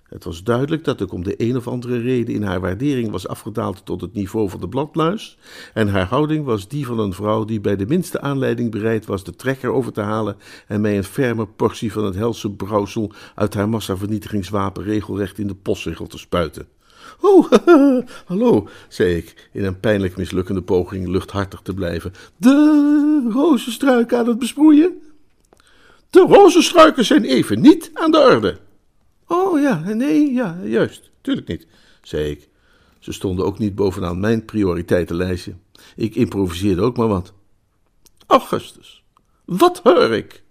Het 0.04 0.24
was 0.24 0.44
duidelijk 0.44 0.84
dat 0.84 1.02
ik 1.02 1.14
om 1.14 1.24
de 1.24 1.34
een 1.38 1.58
of 1.58 1.68
andere 1.68 2.00
reden 2.00 2.36
in 2.36 2.44
haar 2.44 2.60
waardering 2.60 3.12
was 3.12 3.28
afgedaald 3.28 3.86
tot 3.86 4.02
het 4.02 4.14
niveau 4.14 4.50
van 4.50 4.60
de 4.60 4.68
bladluis, 4.68 5.38
en 5.74 5.88
haar 5.88 6.06
houding 6.06 6.46
was 6.46 6.68
die 6.68 6.86
van 6.86 7.00
een 7.00 7.14
vrouw 7.14 7.46
die 7.46 7.62
bij 7.62 7.76
de 7.76 7.86
minste 7.86 8.22
aanleiding 8.22 8.72
bereid 8.72 9.06
was 9.06 9.24
de 9.24 9.36
trekker 9.36 9.72
over 9.72 9.94
te 9.94 10.02
halen 10.02 10.38
en 10.68 10.82
mij 10.82 10.98
een 10.98 11.04
ferme 11.04 11.46
portie 11.46 11.92
van 11.92 12.06
het 12.06 12.16
helse 12.16 12.52
brouwsel 12.52 13.12
uit 13.36 13.54
haar 13.54 13.70
massavernietigingswapen 13.70 14.84
regelrecht 14.84 15.40
in 15.40 15.48
de 15.48 15.56
postzegel 15.56 16.08
te 16.08 16.18
spuiten. 16.18 16.76
Oh, 17.22 17.52
hallo, 18.26 18.68
zei 18.88 19.16
ik, 19.16 19.50
in 19.52 19.66
een 19.66 19.80
pijnlijk 19.80 20.18
mislukkende 20.18 20.62
poging 20.62 21.08
luchthartig 21.08 21.60
te 21.62 21.74
blijven. 21.74 22.14
De 22.38 23.30
rozenstruiken 23.34 24.18
aan 24.18 24.28
het 24.28 24.40
besproeien? 24.40 25.02
De 26.10 26.20
rozenstruiken 26.20 27.06
zijn 27.06 27.24
even 27.24 27.62
niet 27.62 27.92
aan 27.94 28.12
de 28.12 28.18
orde. 28.18 28.58
Oh 29.28 29.62
ja, 29.62 29.94
nee, 29.94 30.34
ja, 30.34 30.60
juist, 30.64 31.10
tuurlijk 31.22 31.48
niet, 31.48 31.68
zei 32.02 32.30
ik. 32.30 32.48
Ze 33.00 33.12
stonden 33.12 33.46
ook 33.46 33.60
niet 33.60 33.76
bovenaan 33.76 34.20
mijn 34.20 34.46
prioriteitenlijstje. 34.46 35.54
Ik 35.96 36.16
improviseerde 36.16 36.82
ook 36.82 36.98
maar 36.98 37.08
wat. 37.08 37.34
Augustus, 38.28 39.04
wat 39.46 39.80
hoor 39.84 40.12
ik? 40.12 40.44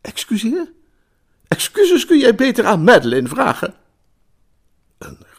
Excuseer? 0.00 0.72
Excuses 1.48 2.06
kun 2.06 2.18
jij 2.18 2.34
beter 2.34 2.64
aan 2.64 2.84
Madeline 2.84 3.28
vragen. 3.28 3.74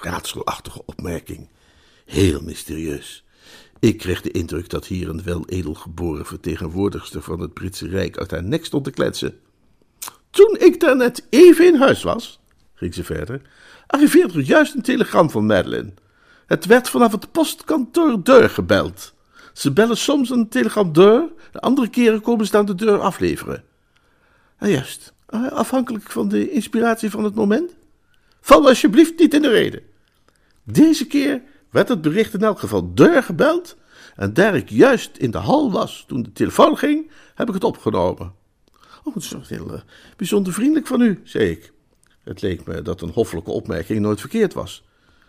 Raadselachtige 0.02 0.86
opmerking. 0.86 1.50
Heel 2.06 2.42
mysterieus. 2.42 3.24
Ik 3.80 3.98
kreeg 3.98 4.22
de 4.22 4.32
indruk 4.32 4.70
dat 4.70 4.86
hier 4.86 5.10
een 5.10 5.24
wel 5.24 5.46
edelgeboren 5.46 6.26
vertegenwoordigster 6.26 7.22
van 7.22 7.40
het 7.40 7.54
Britse 7.54 7.88
Rijk 7.88 8.18
uit 8.18 8.32
haar 8.32 8.44
nek 8.44 8.66
stond 8.66 8.84
te 8.84 8.92
kletsen. 8.92 9.40
Toen 10.30 10.58
ik 10.60 10.80
daarnet 10.80 11.26
even 11.30 11.66
in 11.66 11.76
huis 11.76 12.04
was, 12.04 12.40
ging 12.74 12.94
ze 12.94 13.04
verder, 13.04 13.42
arriveerde 13.88 14.34
er 14.34 14.46
juist 14.46 14.76
een 14.76 14.82
telegram 14.82 15.30
van 15.30 15.46
Madeline. 15.46 15.94
Het 16.46 16.66
werd 16.66 16.90
vanaf 16.90 17.12
het 17.12 17.32
postkantoor 17.32 18.24
deur 18.24 18.50
gebeld. 18.50 19.14
Ze 19.54 19.72
bellen 19.72 19.98
soms 19.98 20.30
een 20.30 20.50
telegram 20.50 20.94
deur, 20.94 21.30
de 21.52 21.60
andere 21.60 21.90
keren 21.90 22.22
komen 22.22 22.46
ze 22.46 22.52
dan 22.52 22.66
de 22.66 22.76
deur 22.76 23.00
afleveren. 23.00 23.64
Ah, 24.60 24.70
juist, 24.70 25.14
ah, 25.26 25.52
afhankelijk 25.52 26.12
van 26.12 26.28
de 26.28 26.52
inspiratie 26.52 27.10
van 27.10 27.24
het 27.24 27.36
moment. 27.36 27.76
Val 28.42 28.68
alsjeblieft 28.68 29.20
niet 29.20 29.34
in 29.34 29.42
de 29.42 29.50
reden. 29.50 29.82
Deze 30.64 31.08
keer 31.08 31.42
werd 31.70 31.88
het 31.88 32.02
bericht 32.02 32.34
in 32.34 32.44
elk 32.44 32.60
geval 32.60 32.94
deur 32.94 33.24
gebeld, 33.24 33.78
en 34.16 34.34
daar 34.34 34.56
ik 34.56 34.70
juist 34.70 35.18
in 35.18 35.32
de 35.32 35.38
hal 35.38 35.72
was 35.72 36.04
toen 36.08 36.24
de 36.24 36.32
telefoon 36.32 36.78
ging, 36.78 37.12
heb 37.36 37.48
ik 37.48 37.54
het 37.54 37.64
opgenomen. 37.64 38.34
Oh, 39.04 39.14
het 39.14 39.24
is 39.24 39.30
toch 39.30 39.50
heel 39.50 39.74
uh, 39.74 39.80
bijzonder 40.18 40.54
vriendelijk 40.54 40.88
van 40.88 41.02
u, 41.02 41.22
zei 41.24 41.50
ik. 41.50 41.72
Het 42.24 42.42
leek 42.42 42.66
me 42.66 42.82
dat 42.82 43.02
een 43.02 43.10
hoffelijke 43.10 43.52
opmerking 43.52 44.00
nooit 44.00 44.20
verkeerd 44.20 44.54
was. 44.54 44.84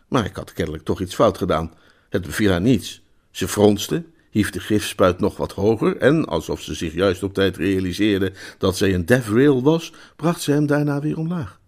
Maar 0.08 0.24
ik 0.24 0.36
had 0.36 0.52
kennelijk 0.52 0.84
toch 0.84 1.00
iets 1.00 1.14
fout 1.14 1.38
gedaan. 1.38 1.74
Het 2.08 2.22
beviel 2.22 2.50
haar 2.50 2.60
niets. 2.60 3.02
Ze 3.30 3.48
fronste, 3.48 4.04
hief 4.30 4.50
de 4.50 4.60
gifspuit 4.60 5.20
nog 5.20 5.36
wat 5.36 5.52
hoger 5.52 5.96
en, 5.96 6.24
alsof 6.24 6.60
ze 6.60 6.74
zich 6.74 6.94
juist 6.94 7.22
op 7.22 7.34
tijd 7.34 7.56
realiseerde 7.56 8.32
dat 8.58 8.76
zij 8.76 8.94
een 8.94 9.06
devrail 9.06 9.62
was, 9.62 9.92
bracht 10.16 10.42
ze 10.42 10.52
hem 10.52 10.66
daarna 10.66 11.00
weer 11.00 11.18
omlaag. 11.18 11.60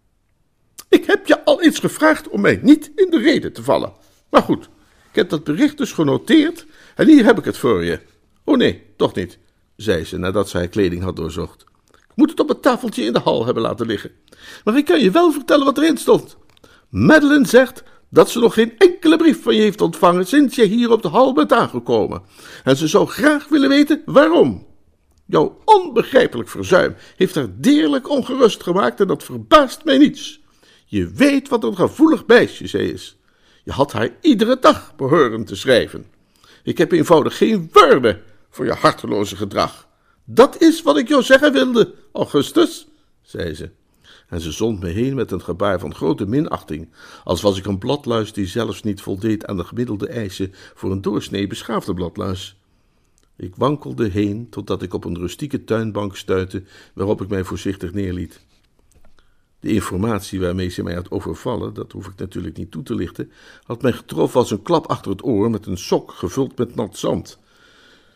Ik 0.94 1.04
heb 1.04 1.26
je 1.26 1.44
al 1.44 1.62
eens 1.62 1.78
gevraagd 1.78 2.28
om 2.28 2.40
mij 2.40 2.58
niet 2.62 2.92
in 2.94 3.10
de 3.10 3.18
reden 3.18 3.52
te 3.52 3.62
vallen. 3.62 3.92
Maar 4.30 4.42
goed, 4.42 4.64
ik 5.10 5.14
heb 5.14 5.28
dat 5.28 5.44
bericht 5.44 5.78
dus 5.78 5.92
genoteerd 5.92 6.66
en 6.94 7.06
hier 7.06 7.24
heb 7.24 7.38
ik 7.38 7.44
het 7.44 7.56
voor 7.56 7.84
je. 7.84 8.00
Oh 8.44 8.56
nee, 8.56 8.82
toch 8.96 9.14
niet, 9.14 9.38
zei 9.76 10.04
ze 10.04 10.18
nadat 10.18 10.48
zij 10.48 10.68
kleding 10.68 11.02
had 11.02 11.16
doorzocht. 11.16 11.64
Ik 11.90 12.12
moet 12.14 12.30
het 12.30 12.40
op 12.40 12.48
het 12.48 12.62
tafeltje 12.62 13.04
in 13.04 13.12
de 13.12 13.18
hal 13.18 13.44
hebben 13.44 13.62
laten 13.62 13.86
liggen. 13.86 14.10
Maar 14.64 14.76
ik 14.76 14.84
kan 14.84 15.00
je 15.00 15.10
wel 15.10 15.32
vertellen 15.32 15.64
wat 15.64 15.78
erin 15.78 15.96
stond. 15.96 16.36
Madeline 16.88 17.46
zegt 17.46 17.82
dat 18.10 18.30
ze 18.30 18.38
nog 18.38 18.54
geen 18.54 18.78
enkele 18.78 19.16
brief 19.16 19.42
van 19.42 19.54
je 19.54 19.60
heeft 19.60 19.80
ontvangen 19.80 20.26
sinds 20.26 20.56
je 20.56 20.64
hier 20.64 20.90
op 20.90 21.02
de 21.02 21.08
hal 21.08 21.32
bent 21.32 21.52
aangekomen. 21.52 22.22
En 22.64 22.76
ze 22.76 22.88
zou 22.88 23.06
graag 23.06 23.48
willen 23.48 23.68
weten 23.68 24.02
waarom. 24.04 24.66
Jouw 25.26 25.58
onbegrijpelijk 25.64 26.48
verzuim 26.48 26.94
heeft 27.16 27.34
haar 27.34 27.48
deerlijk 27.54 28.08
ongerust 28.08 28.62
gemaakt 28.62 29.00
en 29.00 29.06
dat 29.06 29.24
verbaast 29.24 29.84
mij 29.84 29.98
niets. 29.98 30.42
Je 30.94 31.10
weet 31.10 31.48
wat 31.48 31.64
een 31.64 31.76
gevoelig 31.76 32.26
meisje 32.26 32.66
zij 32.66 32.86
is. 32.86 33.16
Je 33.64 33.72
had 33.72 33.92
haar 33.92 34.10
iedere 34.20 34.58
dag 34.60 34.96
behoren 34.96 35.44
te 35.44 35.56
schrijven. 35.56 36.06
Ik 36.62 36.78
heb 36.78 36.92
eenvoudig 36.92 37.36
geen 37.36 37.70
woorden 37.72 38.20
voor 38.50 38.64
je 38.64 38.72
harteloze 38.72 39.36
gedrag. 39.36 39.88
Dat 40.24 40.60
is 40.60 40.82
wat 40.82 40.96
ik 40.96 41.08
jou 41.08 41.22
zeggen 41.22 41.52
wilde, 41.52 41.94
Augustus, 42.12 42.86
zei 43.22 43.54
ze. 43.54 43.70
En 44.28 44.40
ze 44.40 44.52
zond 44.52 44.80
me 44.80 44.88
heen 44.88 45.14
met 45.14 45.30
een 45.30 45.42
gebaar 45.42 45.80
van 45.80 45.94
grote 45.94 46.26
minachting, 46.26 46.88
als 47.24 47.42
was 47.42 47.58
ik 47.58 47.66
een 47.66 47.78
bladluis 47.78 48.32
die 48.32 48.46
zelfs 48.46 48.82
niet 48.82 49.00
voldeed 49.00 49.46
aan 49.46 49.56
de 49.56 49.64
gemiddelde 49.64 50.08
eisen 50.08 50.52
voor 50.74 50.90
een 50.90 51.02
doorsnee 51.02 51.46
beschaafde 51.46 51.94
bladluis. 51.94 52.56
Ik 53.36 53.56
wankelde 53.56 54.08
heen 54.08 54.48
totdat 54.50 54.82
ik 54.82 54.94
op 54.94 55.04
een 55.04 55.18
rustieke 55.18 55.64
tuinbank 55.64 56.16
stuitte, 56.16 56.62
waarop 56.92 57.22
ik 57.22 57.28
mij 57.28 57.44
voorzichtig 57.44 57.92
neerliet. 57.92 58.40
De 59.64 59.72
informatie 59.72 60.40
waarmee 60.40 60.68
ze 60.68 60.82
mij 60.82 60.94
had 60.94 61.10
overvallen, 61.10 61.74
dat 61.74 61.92
hoef 61.92 62.06
ik 62.06 62.16
natuurlijk 62.16 62.56
niet 62.56 62.70
toe 62.70 62.82
te 62.82 62.94
lichten, 62.94 63.30
had 63.62 63.82
mij 63.82 63.92
getroffen 63.92 64.40
als 64.40 64.50
een 64.50 64.62
klap 64.62 64.86
achter 64.86 65.10
het 65.10 65.24
oor 65.24 65.50
met 65.50 65.66
een 65.66 65.78
sok 65.78 66.10
gevuld 66.10 66.58
met 66.58 66.74
nat 66.74 66.96
zand. 66.96 67.38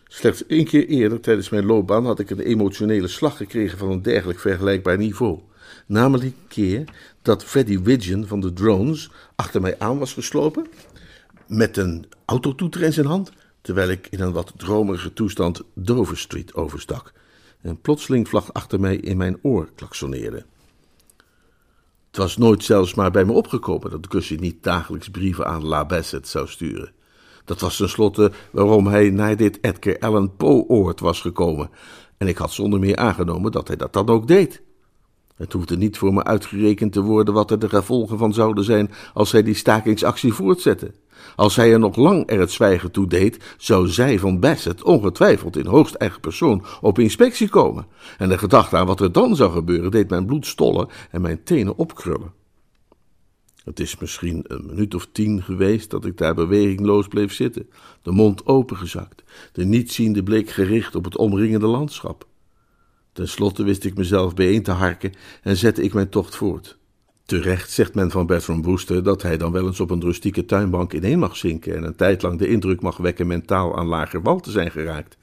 Slechts 0.09 0.47
één 0.47 0.65
keer 0.65 0.87
eerder 0.87 1.21
tijdens 1.21 1.49
mijn 1.49 1.67
loopbaan 1.67 2.07
had 2.07 2.19
ik 2.19 2.31
een 2.31 2.41
emotionele 2.41 3.09
slag 3.09 3.37
gekregen 3.37 3.79
van 3.79 3.91
een 3.91 4.03
dergelijk 4.03 4.39
vergelijkbaar 4.39 4.97
niveau. 4.97 5.41
Namelijk 5.87 6.25
een 6.25 6.49
keer 6.49 6.85
dat 7.23 7.45
Freddy 7.45 7.81
Widgeon 7.81 8.27
van 8.27 8.41
de 8.41 8.53
drones 8.53 9.11
achter 9.37 9.61
mij 9.61 9.79
aan 9.79 9.99
was 9.99 10.13
geslopen, 10.13 10.67
met 11.47 11.77
een 11.77 12.07
autotoeter 12.25 12.83
in 12.83 12.93
zijn 12.93 13.07
hand, 13.07 13.33
terwijl 13.61 13.89
ik 13.89 14.07
in 14.11 14.21
een 14.21 14.33
wat 14.33 14.53
dromerige 14.57 15.13
toestand 15.13 15.63
Dover 15.75 16.19
Street 16.19 16.55
overstak. 16.55 17.13
En 17.61 17.81
plotseling 17.81 18.29
vlag 18.29 18.53
achter 18.53 18.81
mij 18.81 18.97
in 18.97 19.17
mijn 19.17 19.39
oor 19.43 19.69
klaksoneerde. 19.75 20.45
Het 22.09 22.17
was 22.17 22.37
nooit 22.37 22.65
zelfs 22.65 22.95
maar 22.95 23.11
bij 23.11 23.25
me 23.25 23.33
opgekomen 23.33 23.91
dat 23.91 24.07
Gussie 24.09 24.41
niet 24.41 24.63
dagelijks 24.63 25.09
brieven 25.09 25.47
aan 25.47 25.67
La 25.67 25.87
Bassett 25.87 26.29
zou 26.29 26.49
sturen. 26.49 26.93
Dat 27.45 27.61
was 27.61 27.77
tenslotte 27.77 28.33
waarom 28.51 28.87
hij 28.87 29.11
naar 29.11 29.37
dit 29.37 29.59
Edgar 29.61 29.99
Allan 29.99 30.37
Poe-oord 30.37 31.01
was 31.01 31.21
gekomen. 31.21 31.71
En 32.17 32.29
ik 32.29 32.37
had 32.37 32.53
zonder 32.53 32.81
meer 32.81 32.97
aangenomen 32.97 33.53
dat 33.53 33.69
hij 33.69 33.77
dat 33.77 33.93
dan 33.93 34.09
ook 34.09 34.29
deed. 34.29 34.63
Het 35.37 35.53
hoefde 35.53 35.77
niet 35.77 35.99
voor 35.99 36.13
me 36.15 36.25
uitgerekend 36.25 36.93
te 36.93 37.01
worden 37.01 37.35
wat 37.35 37.51
er 37.51 37.59
de 37.59 37.69
gevolgen 37.69 38.19
van 38.19 38.33
zouden 38.33 38.65
zijn 38.65 38.91
als 39.15 39.33
hij 39.33 39.43
die 39.43 39.55
stakingsactie 39.55 40.33
voortzette. 40.33 40.93
Als 41.37 41.57
hij 41.57 41.73
er 41.73 41.79
nog 41.79 41.97
lang 41.97 42.31
er 42.31 42.41
het 42.41 42.51
zwijgen 42.51 42.91
toe 42.91 43.07
deed, 43.07 43.55
zou 43.57 43.89
zij 43.89 44.19
van 44.19 44.41
Bassett 44.41 44.83
ongetwijfeld 44.83 45.57
in 45.57 45.67
hoogst 45.67 45.95
eigen 45.95 46.21
persoon 46.21 46.65
op 46.81 46.99
inspectie 46.99 47.49
komen. 47.49 47.87
En 48.19 48.29
de 48.29 48.39
gedachte 48.39 48.77
aan 48.77 48.87
wat 48.87 49.01
er 49.01 49.13
dan 49.13 49.37
zou 49.37 49.53
gebeuren 49.53 49.91
deed 49.91 50.11
mijn 50.11 50.27
bloed 50.27 50.47
stollen 50.47 50.89
en 51.11 51.21
mijn 51.21 51.43
tenen 51.43 51.77
opkrullen. 51.77 52.33
Het 53.65 53.81
is 53.81 53.99
misschien 53.99 54.45
een 54.47 54.67
minuut 54.67 54.95
of 54.95 55.09
tien 55.13 55.43
geweest 55.43 55.91
dat 55.91 56.05
ik 56.05 56.17
daar 56.17 56.35
bewegingloos 56.35 57.09
bleef 57.09 57.33
zitten, 57.33 57.69
de 58.03 58.11
mond 58.11 58.47
opengezakt, 58.47 59.23
de 59.53 59.65
nietziende 59.65 60.23
blik 60.23 60.51
gericht 60.51 60.95
op 60.95 61.05
het 61.05 61.17
omringende 61.17 61.67
landschap. 61.67 62.27
Ten 63.13 63.29
slotte 63.29 63.63
wist 63.63 63.85
ik 63.85 63.97
mezelf 63.97 64.35
bijeen 64.35 64.63
te 64.63 64.71
harken 64.71 65.13
en 65.43 65.57
zette 65.57 65.83
ik 65.83 65.95
mijn 65.95 66.09
tocht 66.09 66.37
voort. 66.37 66.78
Terecht 67.29 67.71
zegt 67.71 67.95
men 67.95 68.11
van 68.11 68.27
Bertram 68.27 68.63
Wooster 68.63 69.03
dat 69.03 69.23
hij 69.23 69.37
dan 69.37 69.53
wel 69.53 69.67
eens 69.67 69.81
op 69.81 69.91
een 69.91 70.01
rustieke 70.01 70.45
tuinbank 70.45 70.93
ineen 70.93 71.19
mag 71.19 71.37
zinken 71.37 71.77
en 71.77 71.83
een 71.83 71.97
tijd 71.97 72.23
lang 72.23 72.39
de 72.39 72.49
indruk 72.49 72.81
mag 72.81 72.97
wekken 72.97 73.27
mentaal 73.27 73.79
aan 73.79 73.87
lager 73.87 74.23
wal 74.23 74.41
te 74.41 74.51
zijn 74.51 74.71
geraakt, 74.71 75.17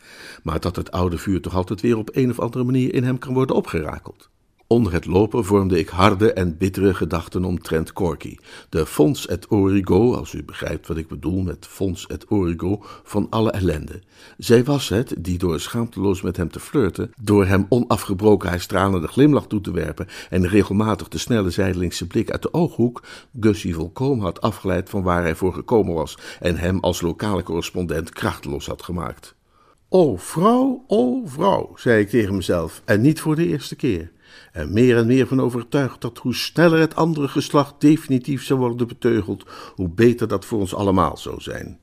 maar 0.43 0.59
dat 0.59 0.75
het 0.75 0.91
oude 0.91 1.17
vuur 1.17 1.41
toch 1.41 1.55
altijd 1.55 1.81
weer 1.81 1.97
op 1.97 2.09
een 2.13 2.29
of 2.29 2.39
andere 2.39 2.63
manier 2.63 2.93
in 2.93 3.03
hem 3.03 3.17
kan 3.17 3.33
worden 3.33 3.55
opgerakeld. 3.55 4.29
Onder 4.67 4.93
het 4.93 5.05
lopen 5.05 5.45
vormde 5.45 5.79
ik 5.79 5.89
harde 5.89 6.34
en 6.34 6.57
bittere 6.57 6.93
gedachten 6.93 7.43
omtrent 7.43 7.93
Corky, 7.93 8.38
de 8.69 8.86
fons 8.86 9.27
et 9.27 9.51
origo, 9.51 10.13
als 10.13 10.34
u 10.34 10.43
begrijpt 10.43 10.88
wat 10.88 10.98
ik 10.98 11.07
bedoel 11.07 11.41
met 11.41 11.67
fons 11.69 12.07
et 12.07 12.31
origo, 12.31 12.84
van 13.03 13.27
alle 13.29 13.51
ellende. 13.51 14.01
Zij 14.38 14.63
was 14.63 14.89
het 14.89 15.15
die 15.17 15.38
door 15.38 15.60
schaamteloos 15.60 16.22
met 16.22 16.38
hem 16.38 16.50
te 16.50 16.60
flirten, 16.60 17.12
door 17.22 17.45
hem 17.45 17.65
onafgebroken 17.69 18.50
haar 18.50 18.60
stralende 18.60 19.07
glimlach 19.07 19.48
toe 19.48 19.62
te 19.62 19.72
werpen 19.72 20.07
en 20.29 20.48
regelmatig 20.48 21.07
de 21.07 21.17
snelle 21.17 21.50
zijdelingse 21.50 22.07
blik 22.07 22.31
uit 22.31 22.41
de 22.41 22.53
ooghoek, 22.53 23.03
Gussie 23.39 23.75
volkomen 23.75 24.24
had 24.24 24.41
afgeleid 24.41 24.89
van 24.89 25.03
waar 25.03 25.22
hij 25.22 25.36
voor 25.36 25.53
gekomen 25.53 25.93
was 25.93 26.17
en 26.39 26.57
hem 26.57 26.79
als 26.79 27.01
lokale 27.01 27.43
correspondent 27.43 28.10
krachteloos 28.10 28.65
had 28.65 28.84
gemaakt. 28.84 29.36
O 29.89 30.15
vrouw, 30.17 30.84
o 30.88 31.22
vrouw, 31.25 31.72
zei 31.75 32.01
ik 32.01 32.10
tegen 32.10 32.36
mezelf, 32.36 32.81
en 32.86 33.01
niet 33.01 33.19
voor 33.19 33.36
de 33.36 33.48
eerste 33.48 33.75
keer 33.75 34.13
er 34.51 34.70
meer 34.70 34.98
en 34.98 35.08
meer 35.08 35.27
van 35.27 35.42
overtuigd 35.42 36.01
dat 36.01 36.18
hoe 36.18 36.36
sneller 36.36 36.80
het 36.80 36.96
andere 36.96 37.27
geslacht 37.27 37.74
definitief 37.82 38.44
zou 38.44 38.60
worden 38.60 38.88
beteugeld, 38.88 39.46
hoe 39.75 39.89
beter 39.89 40.27
dat 40.27 40.46
voor 40.46 40.60
ons 40.60 40.75
allemaal 40.75 41.18
zou 41.18 41.42
zijn. 41.42 41.80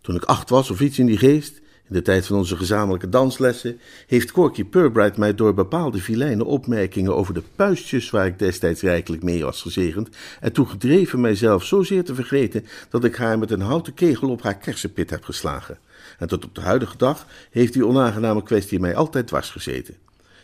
Toen 0.00 0.16
ik 0.16 0.24
acht 0.24 0.50
was 0.50 0.70
of 0.70 0.80
iets 0.80 0.98
in 0.98 1.06
die 1.06 1.18
geest, 1.18 1.60
in 1.88 1.94
de 1.94 2.02
tijd 2.02 2.26
van 2.26 2.36
onze 2.36 2.56
gezamenlijke 2.56 3.08
danslessen, 3.08 3.80
heeft 4.06 4.32
Corky 4.32 4.64
Purbright 4.64 5.16
mij 5.16 5.34
door 5.34 5.54
bepaalde 5.54 5.98
filijne 5.98 6.44
opmerkingen 6.44 7.16
over 7.16 7.34
de 7.34 7.42
puistjes 7.56 8.10
waar 8.10 8.26
ik 8.26 8.38
destijds 8.38 8.80
rijkelijk 8.80 9.22
mee 9.22 9.44
was 9.44 9.62
gezegend, 9.62 10.08
en 10.40 10.52
toe 10.52 10.66
gedreven 10.66 11.20
mijzelf 11.20 11.64
zozeer 11.64 12.04
te 12.04 12.14
vergeten 12.14 12.66
dat 12.90 13.04
ik 13.04 13.16
haar 13.16 13.38
met 13.38 13.50
een 13.50 13.60
houten 13.60 13.94
kegel 13.94 14.30
op 14.30 14.42
haar 14.42 14.58
kersenpit 14.58 15.10
heb 15.10 15.24
geslagen. 15.24 15.78
En 16.18 16.28
tot 16.28 16.44
op 16.44 16.54
de 16.54 16.60
huidige 16.60 16.96
dag 16.96 17.26
heeft 17.50 17.72
die 17.72 17.86
onaangename 17.86 18.42
kwestie 18.42 18.80
mij 18.80 18.96
altijd 18.96 19.26
dwars 19.26 19.50
gezeten. 19.50 19.94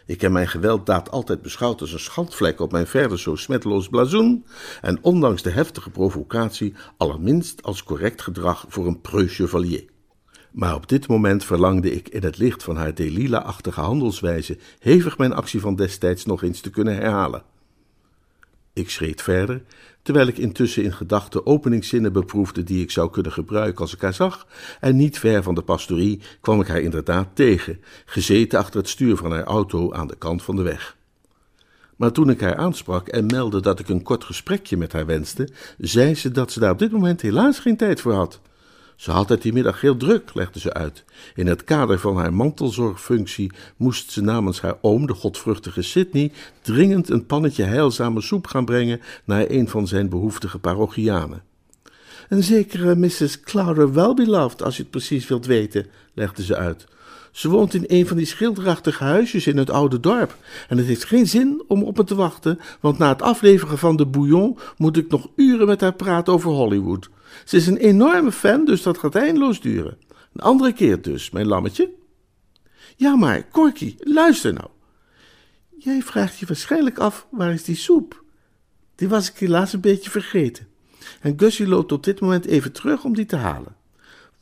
Ik 0.06 0.20
heb 0.20 0.32
mijn 0.32 0.48
gewelddaad 0.48 1.10
altijd 1.10 1.42
beschouwd 1.42 1.80
als 1.80 1.92
een 1.92 1.98
schandvlek 1.98 2.60
op 2.60 2.72
mijn 2.72 2.86
verder 2.86 3.18
zo 3.18 3.34
smetteloos 3.36 3.88
blazoen, 3.88 4.44
en 4.80 4.98
ondanks 5.02 5.42
de 5.42 5.50
heftige 5.50 5.90
provocatie 5.90 6.74
allerminst 6.96 7.62
als 7.62 7.82
correct 7.82 8.22
gedrag 8.22 8.64
voor 8.68 8.86
een 8.86 9.00
preux 9.00 9.34
chevalier. 9.34 9.84
Maar 10.52 10.74
op 10.74 10.88
dit 10.88 11.08
moment 11.08 11.44
verlangde 11.44 11.92
ik 11.92 12.08
in 12.08 12.22
het 12.22 12.38
licht 12.38 12.62
van 12.62 12.76
haar 12.76 12.94
Delila-achtige 12.94 13.80
handelswijze 13.80 14.58
hevig 14.78 15.18
mijn 15.18 15.32
actie 15.32 15.60
van 15.60 15.76
destijds 15.76 16.24
nog 16.24 16.42
eens 16.42 16.60
te 16.60 16.70
kunnen 16.70 16.94
herhalen. 16.94 17.42
Ik 18.74 18.90
schreed 18.90 19.22
verder, 19.22 19.62
terwijl 20.02 20.26
ik 20.26 20.38
intussen 20.38 20.82
in 20.82 20.92
gedachten 20.92 21.46
openingszinnen 21.46 22.12
beproefde 22.12 22.62
die 22.62 22.82
ik 22.82 22.90
zou 22.90 23.10
kunnen 23.10 23.32
gebruiken 23.32 23.80
als 23.80 23.94
ik 23.94 24.00
haar 24.00 24.14
zag, 24.14 24.46
en 24.80 24.96
niet 24.96 25.18
ver 25.18 25.42
van 25.42 25.54
de 25.54 25.62
pastorie 25.62 26.20
kwam 26.40 26.60
ik 26.60 26.66
haar 26.66 26.80
inderdaad 26.80 27.28
tegen, 27.34 27.80
gezeten 28.04 28.58
achter 28.58 28.80
het 28.80 28.88
stuur 28.88 29.16
van 29.16 29.30
haar 29.30 29.44
auto 29.44 29.92
aan 29.92 30.06
de 30.06 30.16
kant 30.16 30.42
van 30.42 30.56
de 30.56 30.62
weg. 30.62 30.96
Maar 31.96 32.12
toen 32.12 32.30
ik 32.30 32.40
haar 32.40 32.56
aansprak 32.56 33.08
en 33.08 33.26
meldde 33.26 33.60
dat 33.60 33.78
ik 33.78 33.88
een 33.88 34.02
kort 34.02 34.24
gesprekje 34.24 34.76
met 34.76 34.92
haar 34.92 35.06
wenste, 35.06 35.48
zei 35.78 36.14
ze 36.14 36.30
dat 36.30 36.52
ze 36.52 36.60
daar 36.60 36.72
op 36.72 36.78
dit 36.78 36.92
moment 36.92 37.20
helaas 37.20 37.58
geen 37.58 37.76
tijd 37.76 38.00
voor 38.00 38.12
had. 38.12 38.40
Ze 38.96 39.10
had 39.10 39.28
het 39.28 39.42
die 39.42 39.52
middag 39.52 39.80
heel 39.80 39.96
druk, 39.96 40.30
legde 40.34 40.60
ze 40.60 40.72
uit. 40.72 41.04
In 41.34 41.46
het 41.46 41.64
kader 41.64 41.98
van 41.98 42.16
haar 42.16 42.34
mantelzorgfunctie 42.34 43.52
moest 43.76 44.10
ze 44.10 44.22
namens 44.22 44.60
haar 44.60 44.76
oom, 44.80 45.06
de 45.06 45.14
godvruchtige 45.14 45.82
Sidney, 45.82 46.32
dringend 46.62 47.10
een 47.10 47.26
pannetje 47.26 47.64
heilzame 47.64 48.20
soep 48.20 48.46
gaan 48.46 48.64
brengen 48.64 49.00
naar 49.24 49.44
een 49.48 49.68
van 49.68 49.88
zijn 49.88 50.08
behoeftige 50.08 50.58
parochianen. 50.58 51.42
Een 52.28 52.42
zekere 52.42 52.94
Mrs. 52.96 53.40
Clara 53.40 53.90
Wellbeloved, 53.90 54.62
als 54.62 54.76
je 54.76 54.82
het 54.82 54.90
precies 54.90 55.28
wilt 55.28 55.46
weten, 55.46 55.86
legde 56.14 56.44
ze 56.44 56.56
uit. 56.56 56.86
Ze 57.32 57.48
woont 57.48 57.74
in 57.74 57.84
een 57.86 58.06
van 58.06 58.16
die 58.16 58.26
schilderachtige 58.26 59.04
huisjes 59.04 59.46
in 59.46 59.56
het 59.56 59.70
oude 59.70 60.00
dorp. 60.00 60.36
En 60.68 60.76
het 60.78 60.86
heeft 60.86 61.04
geen 61.04 61.26
zin 61.26 61.64
om 61.68 61.82
op 61.82 61.96
me 61.96 62.04
te 62.04 62.14
wachten, 62.14 62.58
want 62.80 62.98
na 62.98 63.08
het 63.08 63.22
afleveren 63.22 63.78
van 63.78 63.96
de 63.96 64.06
bouillon 64.06 64.58
moet 64.76 64.96
ik 64.96 65.10
nog 65.10 65.28
uren 65.36 65.66
met 65.66 65.80
haar 65.80 65.94
praten 65.94 66.32
over 66.32 66.50
Hollywood. 66.50 67.08
Ze 67.44 67.56
is 67.56 67.66
een 67.66 67.76
enorme 67.76 68.32
fan, 68.32 68.64
dus 68.64 68.82
dat 68.82 68.98
gaat 68.98 69.14
eindeloos 69.14 69.60
duren. 69.60 69.98
Een 70.32 70.40
andere 70.40 70.72
keer 70.72 71.02
dus, 71.02 71.30
mijn 71.30 71.46
lammetje. 71.46 71.90
Ja, 72.96 73.16
maar, 73.16 73.48
Corky, 73.48 73.94
luister 73.98 74.52
nou. 74.52 74.68
Jij 75.78 76.02
vraagt 76.02 76.38
je 76.38 76.46
waarschijnlijk 76.46 76.98
af, 76.98 77.26
waar 77.30 77.52
is 77.52 77.64
die 77.64 77.76
soep? 77.76 78.22
Die 78.94 79.08
was 79.08 79.30
ik 79.30 79.36
helaas 79.36 79.72
een 79.72 79.80
beetje 79.80 80.10
vergeten. 80.10 80.66
En 81.20 81.38
Gussie 81.38 81.68
loopt 81.68 81.92
op 81.92 82.04
dit 82.04 82.20
moment 82.20 82.46
even 82.46 82.72
terug 82.72 83.04
om 83.04 83.14
die 83.14 83.26
te 83.26 83.36
halen. 83.36 83.76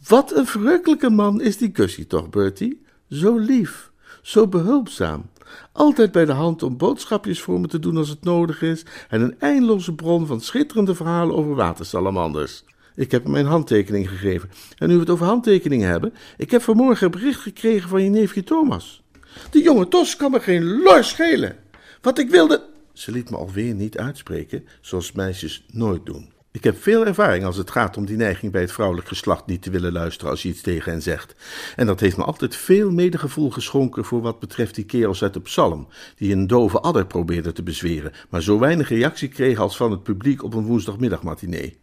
Wat 0.09 0.37
een 0.37 0.47
verrukkelijke 0.47 1.11
man 1.11 1.41
is 1.41 1.57
die 1.57 1.71
Gussie 1.73 2.07
toch, 2.07 2.31
Bertie? 2.31 2.83
Zo 3.09 3.37
lief, 3.37 3.91
zo 4.23 4.49
behulpzaam. 4.49 5.31
Altijd 5.73 6.13
bij 6.13 6.25
de 6.25 6.33
hand 6.33 6.63
om 6.63 6.77
boodschapjes 6.77 7.41
voor 7.41 7.61
me 7.61 7.67
te 7.67 7.79
doen 7.79 7.97
als 7.97 8.09
het 8.09 8.25
nodig 8.25 8.63
is. 8.63 8.85
En 9.09 9.21
een 9.21 9.41
eindeloze 9.41 9.95
bron 9.95 10.27
van 10.27 10.41
schitterende 10.41 10.95
verhalen 10.95 11.35
over 11.35 11.55
watersalamanders. 11.55 12.65
Ik 12.95 13.11
heb 13.11 13.29
mijn 13.29 13.47
handtekening 13.47 14.09
gegeven. 14.09 14.51
En 14.79 14.89
nu 14.89 14.95
we 14.95 15.01
het 15.01 15.11
over 15.11 15.27
handtekeningen 15.27 15.89
hebben, 15.89 16.15
ik 16.37 16.51
heb 16.51 16.63
vanmorgen 16.63 17.07
een 17.07 17.13
bericht 17.13 17.41
gekregen 17.41 17.89
van 17.89 18.03
je 18.03 18.11
neefje 18.11 18.45
Thomas. 18.45 19.03
De 19.51 19.63
jonge 19.63 19.89
Tos 19.89 20.17
kan 20.17 20.31
me 20.31 20.41
geen 20.41 20.65
lor 20.83 21.05
schelen. 21.05 21.57
Wat 22.01 22.19
ik 22.19 22.31
wilde. 22.31 22.71
Ze 22.93 23.13
liet 23.13 23.31
me 23.31 23.37
alweer 23.37 23.75
niet 23.75 23.99
uitspreken, 23.99 24.65
zoals 24.81 25.13
meisjes 25.13 25.65
nooit 25.71 26.07
doen. 26.07 26.33
Ik 26.51 26.65
heb 26.65 26.83
veel 26.83 27.07
ervaring 27.07 27.45
als 27.45 27.57
het 27.57 27.71
gaat 27.71 27.97
om 27.97 28.07
die 28.07 28.17
neiging 28.17 28.53
bij 28.53 28.61
het 28.61 28.73
vrouwelijk 28.73 29.09
geslacht 29.09 29.47
niet 29.47 29.63
te 29.63 29.71
willen 29.71 29.93
luisteren 29.93 30.31
als 30.31 30.43
je 30.43 30.49
iets 30.49 30.61
tegen 30.61 30.93
hen 30.93 31.03
zegt. 31.03 31.35
En 31.77 31.87
dat 31.87 32.01
heeft 32.01 32.17
me 32.17 32.25
altijd 32.25 32.57
veel 32.57 32.91
medegevoel 32.91 33.51
geschonken 33.51 34.05
voor 34.05 34.21
wat 34.21 34.39
betreft 34.39 34.75
die 34.75 34.85
kerels 34.85 35.23
uit 35.23 35.35
de 35.35 35.41
psalm, 35.41 35.89
die 36.17 36.33
een 36.33 36.47
dove 36.47 36.81
adder 36.81 37.07
probeerden 37.07 37.55
te 37.55 37.63
bezweren, 37.63 38.13
maar 38.31 38.43
zo 38.43 38.59
weinig 38.59 38.89
reactie 38.89 39.29
kregen 39.29 39.63
als 39.63 39.77
van 39.77 39.91
het 39.91 40.03
publiek 40.03 40.43
op 40.43 40.55
een 40.55 40.65
woensdagmiddagmatinee. 40.65 41.82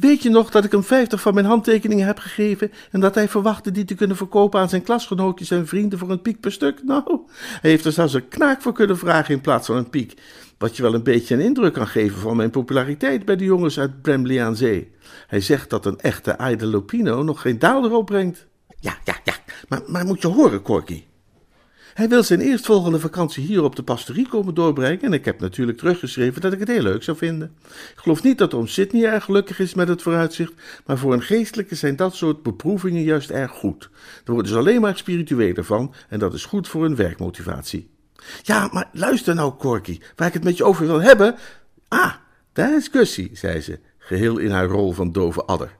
Weet 0.00 0.22
je 0.22 0.30
nog 0.30 0.50
dat 0.50 0.64
ik 0.64 0.72
hem 0.72 0.84
vijftig 0.84 1.20
van 1.20 1.34
mijn 1.34 1.46
handtekeningen 1.46 2.06
heb 2.06 2.18
gegeven 2.18 2.72
en 2.90 3.00
dat 3.00 3.14
hij 3.14 3.28
verwachtte 3.28 3.70
die 3.70 3.84
te 3.84 3.94
kunnen 3.94 4.16
verkopen 4.16 4.60
aan 4.60 4.68
zijn 4.68 4.82
klasgenootjes 4.82 5.50
en 5.50 5.66
vrienden 5.66 5.98
voor 5.98 6.10
een 6.10 6.22
piek 6.22 6.40
per 6.40 6.52
stuk? 6.52 6.84
Nou, 6.84 7.20
hij 7.60 7.70
heeft 7.70 7.84
er 7.84 7.92
zelfs 7.92 8.14
een 8.14 8.28
knaak 8.28 8.62
voor 8.62 8.72
kunnen 8.72 8.98
vragen 8.98 9.34
in 9.34 9.40
plaats 9.40 9.66
van 9.66 9.76
een 9.76 9.90
piek. 9.90 10.20
Wat 10.58 10.76
je 10.76 10.82
wel 10.82 10.94
een 10.94 11.02
beetje 11.02 11.34
een 11.34 11.40
indruk 11.40 11.72
kan 11.72 11.86
geven 11.86 12.20
van 12.20 12.36
mijn 12.36 12.50
populariteit 12.50 13.24
bij 13.24 13.36
de 13.36 13.44
jongens 13.44 13.78
uit 13.78 14.02
Bramley 14.02 14.44
aan 14.44 14.56
Zee. 14.56 14.92
Hij 15.26 15.40
zegt 15.40 15.70
dat 15.70 15.86
een 15.86 16.00
echte 16.00 16.38
Aida 16.38 16.66
Lupino 16.66 17.22
nog 17.22 17.40
geen 17.40 17.58
daalder 17.58 17.92
opbrengt. 17.92 18.46
Ja, 18.80 18.96
ja, 19.04 19.16
ja, 19.24 19.34
maar, 19.68 19.80
maar 19.86 20.04
moet 20.04 20.22
je 20.22 20.28
horen, 20.28 20.62
Corky. 20.62 21.04
Hij 21.98 22.08
wil 22.08 22.22
zijn 22.22 22.40
eerstvolgende 22.40 23.00
vakantie 23.00 23.44
hier 23.44 23.62
op 23.62 23.76
de 23.76 23.82
pastorie 23.82 24.28
komen 24.28 24.54
doorbrengen 24.54 25.00
en 25.00 25.12
ik 25.12 25.24
heb 25.24 25.40
natuurlijk 25.40 25.78
teruggeschreven 25.78 26.40
dat 26.40 26.52
ik 26.52 26.58
het 26.58 26.68
heel 26.68 26.82
leuk 26.82 27.02
zou 27.02 27.16
vinden. 27.16 27.54
Ik 27.66 27.96
geloof 27.96 28.22
niet 28.22 28.38
dat 28.38 28.54
oom 28.54 28.66
Sidney 28.66 29.04
erg 29.04 29.24
gelukkig 29.24 29.58
is 29.58 29.74
met 29.74 29.88
het 29.88 30.02
vooruitzicht, 30.02 30.52
maar 30.86 30.98
voor 30.98 31.12
een 31.12 31.22
geestelijke 31.22 31.74
zijn 31.74 31.96
dat 31.96 32.14
soort 32.14 32.42
beproevingen 32.42 33.02
juist 33.02 33.30
erg 33.30 33.50
goed. 33.50 33.90
Er 34.24 34.32
wordt 34.32 34.48
dus 34.48 34.56
alleen 34.56 34.80
maar 34.80 34.96
spiritueler 34.96 35.64
van 35.64 35.94
en 36.08 36.18
dat 36.18 36.34
is 36.34 36.44
goed 36.44 36.68
voor 36.68 36.84
een 36.84 36.96
werkmotivatie. 36.96 37.90
Ja, 38.42 38.68
maar 38.72 38.88
luister 38.92 39.34
nou, 39.34 39.52
Corky, 39.54 40.00
waar 40.16 40.28
ik 40.28 40.34
het 40.34 40.44
met 40.44 40.56
je 40.56 40.64
over 40.64 40.86
wil 40.86 41.00
hebben. 41.00 41.34
Ah, 41.88 42.14
daar 42.52 42.76
is 42.76 42.88
Gussie, 42.88 43.30
zei 43.32 43.60
ze, 43.60 43.78
geheel 43.98 44.38
in 44.38 44.50
haar 44.50 44.66
rol 44.66 44.92
van 44.92 45.12
dove 45.12 45.44
adder. 45.44 45.77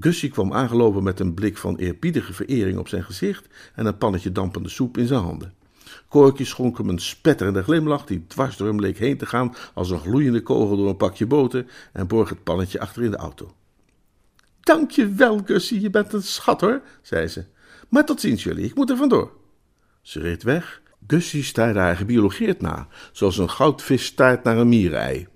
Gussie 0.00 0.30
kwam 0.30 0.52
aangelopen 0.52 1.02
met 1.02 1.20
een 1.20 1.34
blik 1.34 1.56
van 1.56 1.76
eerbiedige 1.76 2.32
verering 2.32 2.78
op 2.78 2.88
zijn 2.88 3.04
gezicht 3.04 3.46
en 3.74 3.86
een 3.86 3.98
pannetje 3.98 4.32
dampende 4.32 4.68
soep 4.68 4.98
in 4.98 5.06
zijn 5.06 5.22
handen. 5.22 5.54
Corky 6.08 6.44
schonk 6.44 6.78
hem 6.78 6.88
een 6.88 6.98
spetterende 6.98 7.62
glimlach 7.62 8.04
die 8.04 8.26
dwars 8.26 8.56
door 8.56 8.68
hem 8.68 8.80
leek 8.80 8.98
heen 8.98 9.16
te 9.16 9.26
gaan 9.26 9.54
als 9.74 9.90
een 9.90 10.00
gloeiende 10.00 10.42
kogel 10.42 10.76
door 10.76 10.88
een 10.88 10.96
pakje 10.96 11.26
boter 11.26 11.66
en 11.92 12.06
borg 12.06 12.28
het 12.28 12.42
pannetje 12.42 12.80
achter 12.80 13.02
in 13.02 13.10
de 13.10 13.16
auto. 13.16 13.54
Dank 14.60 14.90
je 14.90 15.12
wel, 15.12 15.42
Gussie, 15.44 15.80
je 15.80 15.90
bent 15.90 16.12
een 16.12 16.22
schat 16.22 16.60
hoor, 16.60 16.82
zei 17.02 17.26
ze. 17.26 17.44
Maar 17.88 18.04
tot 18.04 18.20
ziens 18.20 18.42
jullie, 18.42 18.64
ik 18.64 18.74
moet 18.74 18.90
er 18.90 18.96
vandoor. 18.96 19.32
Ze 20.02 20.20
reed 20.20 20.42
weg 20.42 20.82
Gussie 21.06 21.42
staarde 21.42 21.78
haar 21.78 21.96
gebiologeerd 21.96 22.60
na, 22.60 22.88
zoals 23.12 23.38
een 23.38 23.50
goudvis 23.50 24.04
staart 24.04 24.44
naar 24.44 24.56
een 24.56 24.68
mierei. 24.68 25.26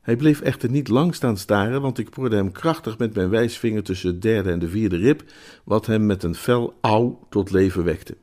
Hij 0.00 0.16
bleef 0.16 0.40
echter 0.40 0.70
niet 0.70 0.88
lang 0.88 1.14
staan 1.14 1.36
staren, 1.36 1.80
want 1.80 1.98
ik 1.98 2.10
poorde 2.10 2.36
hem 2.36 2.52
krachtig 2.52 2.98
met 2.98 3.14
mijn 3.14 3.28
wijsvinger 3.28 3.82
tussen 3.82 4.12
de 4.12 4.18
derde 4.18 4.50
en 4.50 4.58
de 4.58 4.68
vierde 4.68 4.96
rib, 4.96 5.22
wat 5.64 5.86
hem 5.86 6.06
met 6.06 6.22
een 6.22 6.34
fel 6.34 6.78
auw 6.80 7.26
tot 7.30 7.50
leven 7.50 7.84
wekte. 7.84 8.16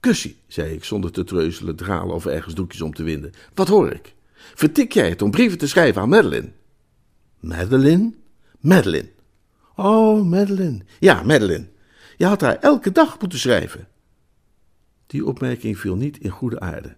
Gussie, 0.00 0.36
zei 0.46 0.72
ik 0.72 0.84
zonder 0.84 1.12
te 1.12 1.24
treuzelen, 1.24 1.76
dralen 1.76 2.14
of 2.14 2.26
ergens 2.26 2.54
doekjes 2.54 2.80
om 2.80 2.94
te 2.94 3.02
winden. 3.02 3.32
Wat 3.54 3.68
hoor 3.68 3.90
ik? 3.90 4.14
Vertik 4.34 4.92
jij 4.92 5.08
het 5.08 5.22
om 5.22 5.30
brieven 5.30 5.58
te 5.58 5.68
schrijven 5.68 6.02
aan 6.02 6.08
Madeline? 6.08 6.50
Madeline? 7.40 8.12
Madeline. 8.60 9.08
Oh, 9.76 10.24
Madeline. 10.24 10.80
Ja, 11.00 11.22
Madeline. 11.22 11.66
Je 12.16 12.24
had 12.24 12.40
haar 12.40 12.58
elke 12.58 12.92
dag 12.92 13.20
moeten 13.20 13.38
schrijven. 13.38 13.88
Die 15.06 15.26
opmerking 15.26 15.78
viel 15.78 15.96
niet 15.96 16.18
in 16.18 16.30
goede 16.30 16.60
aarde. 16.60 16.96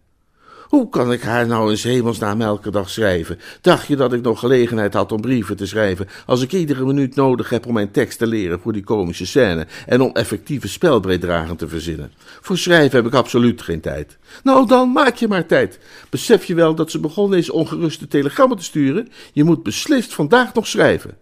Hoe 0.68 0.88
kan 0.88 1.12
ik 1.12 1.22
haar 1.22 1.46
nou 1.46 1.70
eens 1.70 1.82
hemelsnaam 1.82 2.40
elke 2.40 2.70
dag 2.70 2.90
schrijven? 2.90 3.38
Dacht 3.60 3.86
je 3.86 3.96
dat 3.96 4.12
ik 4.12 4.22
nog 4.22 4.38
gelegenheid 4.38 4.94
had 4.94 5.12
om 5.12 5.20
brieven 5.20 5.56
te 5.56 5.66
schrijven, 5.66 6.08
als 6.26 6.42
ik 6.42 6.52
iedere 6.52 6.84
minuut 6.84 7.14
nodig 7.14 7.50
heb 7.50 7.66
om 7.66 7.74
mijn 7.74 7.90
tekst 7.90 8.18
te 8.18 8.26
leren 8.26 8.60
voor 8.60 8.72
die 8.72 8.84
komische 8.84 9.26
scène 9.26 9.66
en 9.86 10.00
om 10.00 10.10
effectieve 10.12 10.68
spelbreeddragen 10.68 11.56
te 11.56 11.68
verzinnen? 11.68 12.12
Voor 12.40 12.58
schrijven 12.58 12.96
heb 12.96 13.06
ik 13.06 13.14
absoluut 13.14 13.62
geen 13.62 13.80
tijd. 13.80 14.16
Nou, 14.42 14.66
dan 14.66 14.92
maak 14.92 15.14
je 15.16 15.28
maar 15.28 15.46
tijd. 15.46 15.78
Besef 16.10 16.44
je 16.44 16.54
wel 16.54 16.74
dat 16.74 16.90
ze 16.90 17.00
begonnen 17.00 17.38
is 17.38 17.50
ongeruste 17.50 18.08
telegrammen 18.08 18.56
te 18.56 18.64
sturen? 18.64 19.08
Je 19.32 19.44
moet 19.44 19.62
beslist 19.62 20.14
vandaag 20.14 20.54
nog 20.54 20.66
schrijven. 20.66 21.16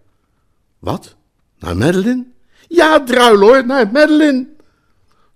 Wat? 0.79 1.17
Naar 1.59 1.77
Madeline? 1.77 2.25
Ja, 2.69 3.05
druil 3.05 3.41
hoor, 3.41 3.67
naar 3.67 3.91
Madeline. 3.93 4.54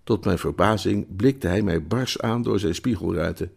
Tot 0.08 0.24
mijn 0.24 0.38
verbazing 0.38 1.06
blikte 1.16 1.46
hij 1.46 1.62
mij 1.62 1.82
bars 1.82 2.20
aan 2.20 2.42
door 2.42 2.58
zijn 2.58 2.74
spiegelruiten. 2.74 3.50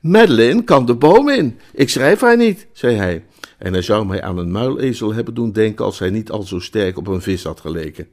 Madeline 0.00 0.64
kan 0.64 0.86
de 0.86 0.94
boom 0.94 1.28
in. 1.28 1.58
Ik 1.74 1.88
schrijf 1.88 2.20
haar 2.20 2.36
niet, 2.36 2.66
zei 2.72 2.96
hij. 2.96 3.24
En 3.58 3.72
hij 3.72 3.82
zou 3.82 4.06
mij 4.06 4.22
aan 4.22 4.38
een 4.38 4.50
muilezel 4.50 5.14
hebben 5.14 5.34
doen 5.34 5.52
denken 5.52 5.84
als 5.84 5.98
hij 5.98 6.10
niet 6.10 6.30
al 6.30 6.42
zo 6.42 6.58
sterk 6.58 6.98
op 6.98 7.06
een 7.06 7.22
vis 7.22 7.44
had 7.44 7.60
geleken. 7.60 8.08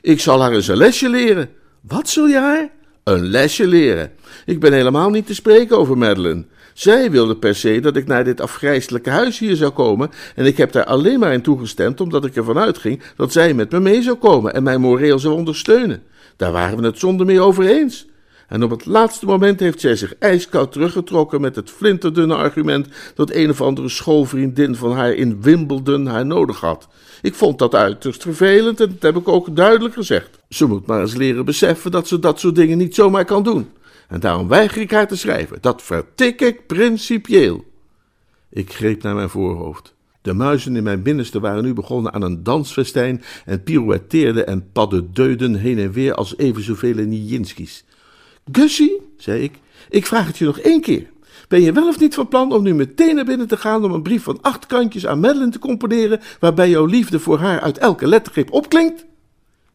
Ik 0.00 0.20
zal 0.20 0.40
haar 0.40 0.52
eens 0.52 0.68
een 0.68 0.76
lesje 0.76 1.08
leren. 1.08 1.50
Wat 1.80 2.08
zul 2.08 2.26
je 2.26 2.38
haar? 2.38 2.70
Een 3.04 3.24
lesje 3.24 3.66
leren. 3.66 4.12
Ik 4.46 4.60
ben 4.60 4.72
helemaal 4.72 5.10
niet 5.10 5.26
te 5.26 5.34
spreken 5.34 5.78
over 5.78 5.98
Madeline. 5.98 6.44
Zij 6.72 7.10
wilde 7.10 7.36
per 7.36 7.54
se 7.54 7.80
dat 7.80 7.96
ik 7.96 8.06
naar 8.06 8.24
dit 8.24 8.40
afgrijzelijke 8.40 9.10
huis 9.10 9.38
hier 9.38 9.56
zou 9.56 9.70
komen, 9.70 10.10
en 10.34 10.46
ik 10.46 10.56
heb 10.56 10.72
daar 10.72 10.84
alleen 10.84 11.18
maar 11.18 11.32
in 11.32 11.42
toegestemd 11.42 12.00
omdat 12.00 12.24
ik 12.24 12.36
ervan 12.36 12.58
uitging 12.58 13.02
dat 13.16 13.32
zij 13.32 13.54
met 13.54 13.70
me 13.70 13.80
mee 13.80 14.02
zou 14.02 14.16
komen 14.16 14.54
en 14.54 14.62
mij 14.62 14.78
moreel 14.78 15.18
zou 15.18 15.34
ondersteunen. 15.34 16.02
Daar 16.36 16.52
waren 16.52 16.78
we 16.78 16.86
het 16.86 16.98
zonder 16.98 17.26
meer 17.26 17.40
over 17.40 17.66
eens. 17.66 18.06
En 18.48 18.62
op 18.62 18.70
het 18.70 18.86
laatste 18.86 19.26
moment 19.26 19.60
heeft 19.60 19.80
zij 19.80 19.96
zich 19.96 20.14
ijskoud 20.18 20.72
teruggetrokken 20.72 21.40
met 21.40 21.56
het 21.56 21.70
flinterdunne 21.70 22.34
argument 22.34 22.88
dat 23.14 23.34
een 23.34 23.50
of 23.50 23.60
andere 23.60 23.88
schoolvriendin 23.88 24.74
van 24.74 24.92
haar 24.92 25.12
in 25.12 25.42
Wimbledon 25.42 26.06
haar 26.06 26.26
nodig 26.26 26.60
had. 26.60 26.88
Ik 27.22 27.34
vond 27.34 27.58
dat 27.58 27.74
uiterst 27.74 28.22
vervelend 28.22 28.80
en 28.80 28.88
dat 28.88 29.02
heb 29.02 29.16
ik 29.16 29.28
ook 29.28 29.56
duidelijk 29.56 29.94
gezegd. 29.94 30.38
Ze 30.48 30.66
moet 30.66 30.86
maar 30.86 31.00
eens 31.00 31.14
leren 31.14 31.44
beseffen 31.44 31.90
dat 31.90 32.08
ze 32.08 32.18
dat 32.18 32.40
soort 32.40 32.54
dingen 32.54 32.78
niet 32.78 32.94
zomaar 32.94 33.24
kan 33.24 33.42
doen. 33.42 33.70
En 34.08 34.20
daarom 34.20 34.48
weiger 34.48 34.82
ik 34.82 34.90
haar 34.90 35.08
te 35.08 35.16
schrijven. 35.16 35.58
Dat 35.60 35.82
vertik 35.82 36.40
ik 36.40 36.66
principieel. 36.66 37.64
Ik 38.50 38.72
greep 38.72 39.02
naar 39.02 39.14
mijn 39.14 39.28
voorhoofd. 39.28 39.94
De 40.22 40.32
muizen 40.32 40.76
in 40.76 40.82
mijn 40.82 41.02
binnenste 41.02 41.40
waren 41.40 41.64
nu 41.64 41.72
begonnen 41.72 42.12
aan 42.12 42.22
een 42.22 42.42
dansfestijn 42.42 43.22
en 43.44 43.62
pirouetteerden 43.62 44.46
en 44.46 44.72
paddedeuden 44.72 45.54
heen 45.54 45.78
en 45.78 45.92
weer 45.92 46.14
als 46.14 46.36
even 46.36 46.62
zoveel 46.62 46.94
Nijinski's. 46.94 47.84
Gussie, 48.52 49.00
zei 49.16 49.42
ik, 49.42 49.58
ik 49.90 50.06
vraag 50.06 50.26
het 50.26 50.38
je 50.38 50.44
nog 50.44 50.58
één 50.58 50.80
keer. 50.80 51.10
Ben 51.48 51.60
je 51.60 51.72
wel 51.72 51.88
of 51.88 52.00
niet 52.00 52.14
van 52.14 52.28
plan 52.28 52.52
om 52.52 52.62
nu 52.62 52.74
meteen 52.74 53.14
naar 53.14 53.24
binnen 53.24 53.48
te 53.48 53.56
gaan 53.56 53.84
om 53.84 53.92
een 53.92 54.02
brief 54.02 54.22
van 54.22 54.38
acht 54.40 54.66
kantjes 54.66 55.06
aan 55.06 55.20
Madeline 55.20 55.50
te 55.50 55.58
componeren, 55.58 56.20
waarbij 56.40 56.70
jouw 56.70 56.84
liefde 56.84 57.20
voor 57.20 57.38
haar 57.38 57.60
uit 57.60 57.78
elke 57.78 58.06
lettergrip 58.06 58.52
opklinkt? 58.52 59.04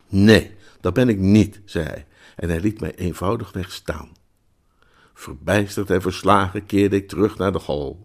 Nee, 0.08 0.52
dat 0.82 0.94
ben 0.94 1.10
ik 1.10 1.18
niet, 1.18 1.62
zei 1.66 1.86
hij, 1.86 2.06
en 2.36 2.50
hij 2.50 2.60
liet 2.60 2.80
mij 2.82 2.96
eenvoudigweg 2.96 3.72
staan. 3.72 4.10
Verbijsterd 5.14 5.90
en 5.90 6.02
verslagen 6.02 6.66
keerde 6.66 6.96
ik 6.96 7.08
terug 7.08 7.38
naar 7.38 7.52
de 7.52 7.62
hall. 7.66 7.96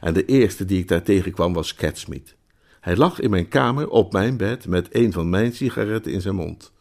En 0.00 0.14
de 0.14 0.24
eerste 0.24 0.64
die 0.64 0.78
ik 0.78 0.88
daar 0.88 1.02
tegenkwam 1.02 1.52
was 1.52 1.74
Catsmeet. 1.74 2.34
Hij 2.80 2.96
lag 2.96 3.20
in 3.20 3.30
mijn 3.30 3.48
kamer 3.48 3.88
op 3.88 4.12
mijn 4.12 4.36
bed 4.36 4.66
met 4.66 4.88
een 4.90 5.12
van 5.12 5.30
mijn 5.30 5.52
sigaretten 5.52 6.12
in 6.12 6.20
zijn 6.20 6.34
mond. 6.34 6.72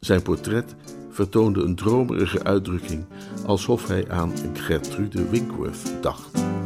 Zijn 0.00 0.22
portret 0.22 0.74
vertoonde 1.10 1.62
een 1.62 1.74
dromerige 1.74 2.44
uitdrukking, 2.44 3.04
alsof 3.46 3.88
hij 3.88 4.10
aan 4.10 4.32
Gertrude 4.52 5.28
Winkworth 5.28 6.02
dacht. 6.02 6.59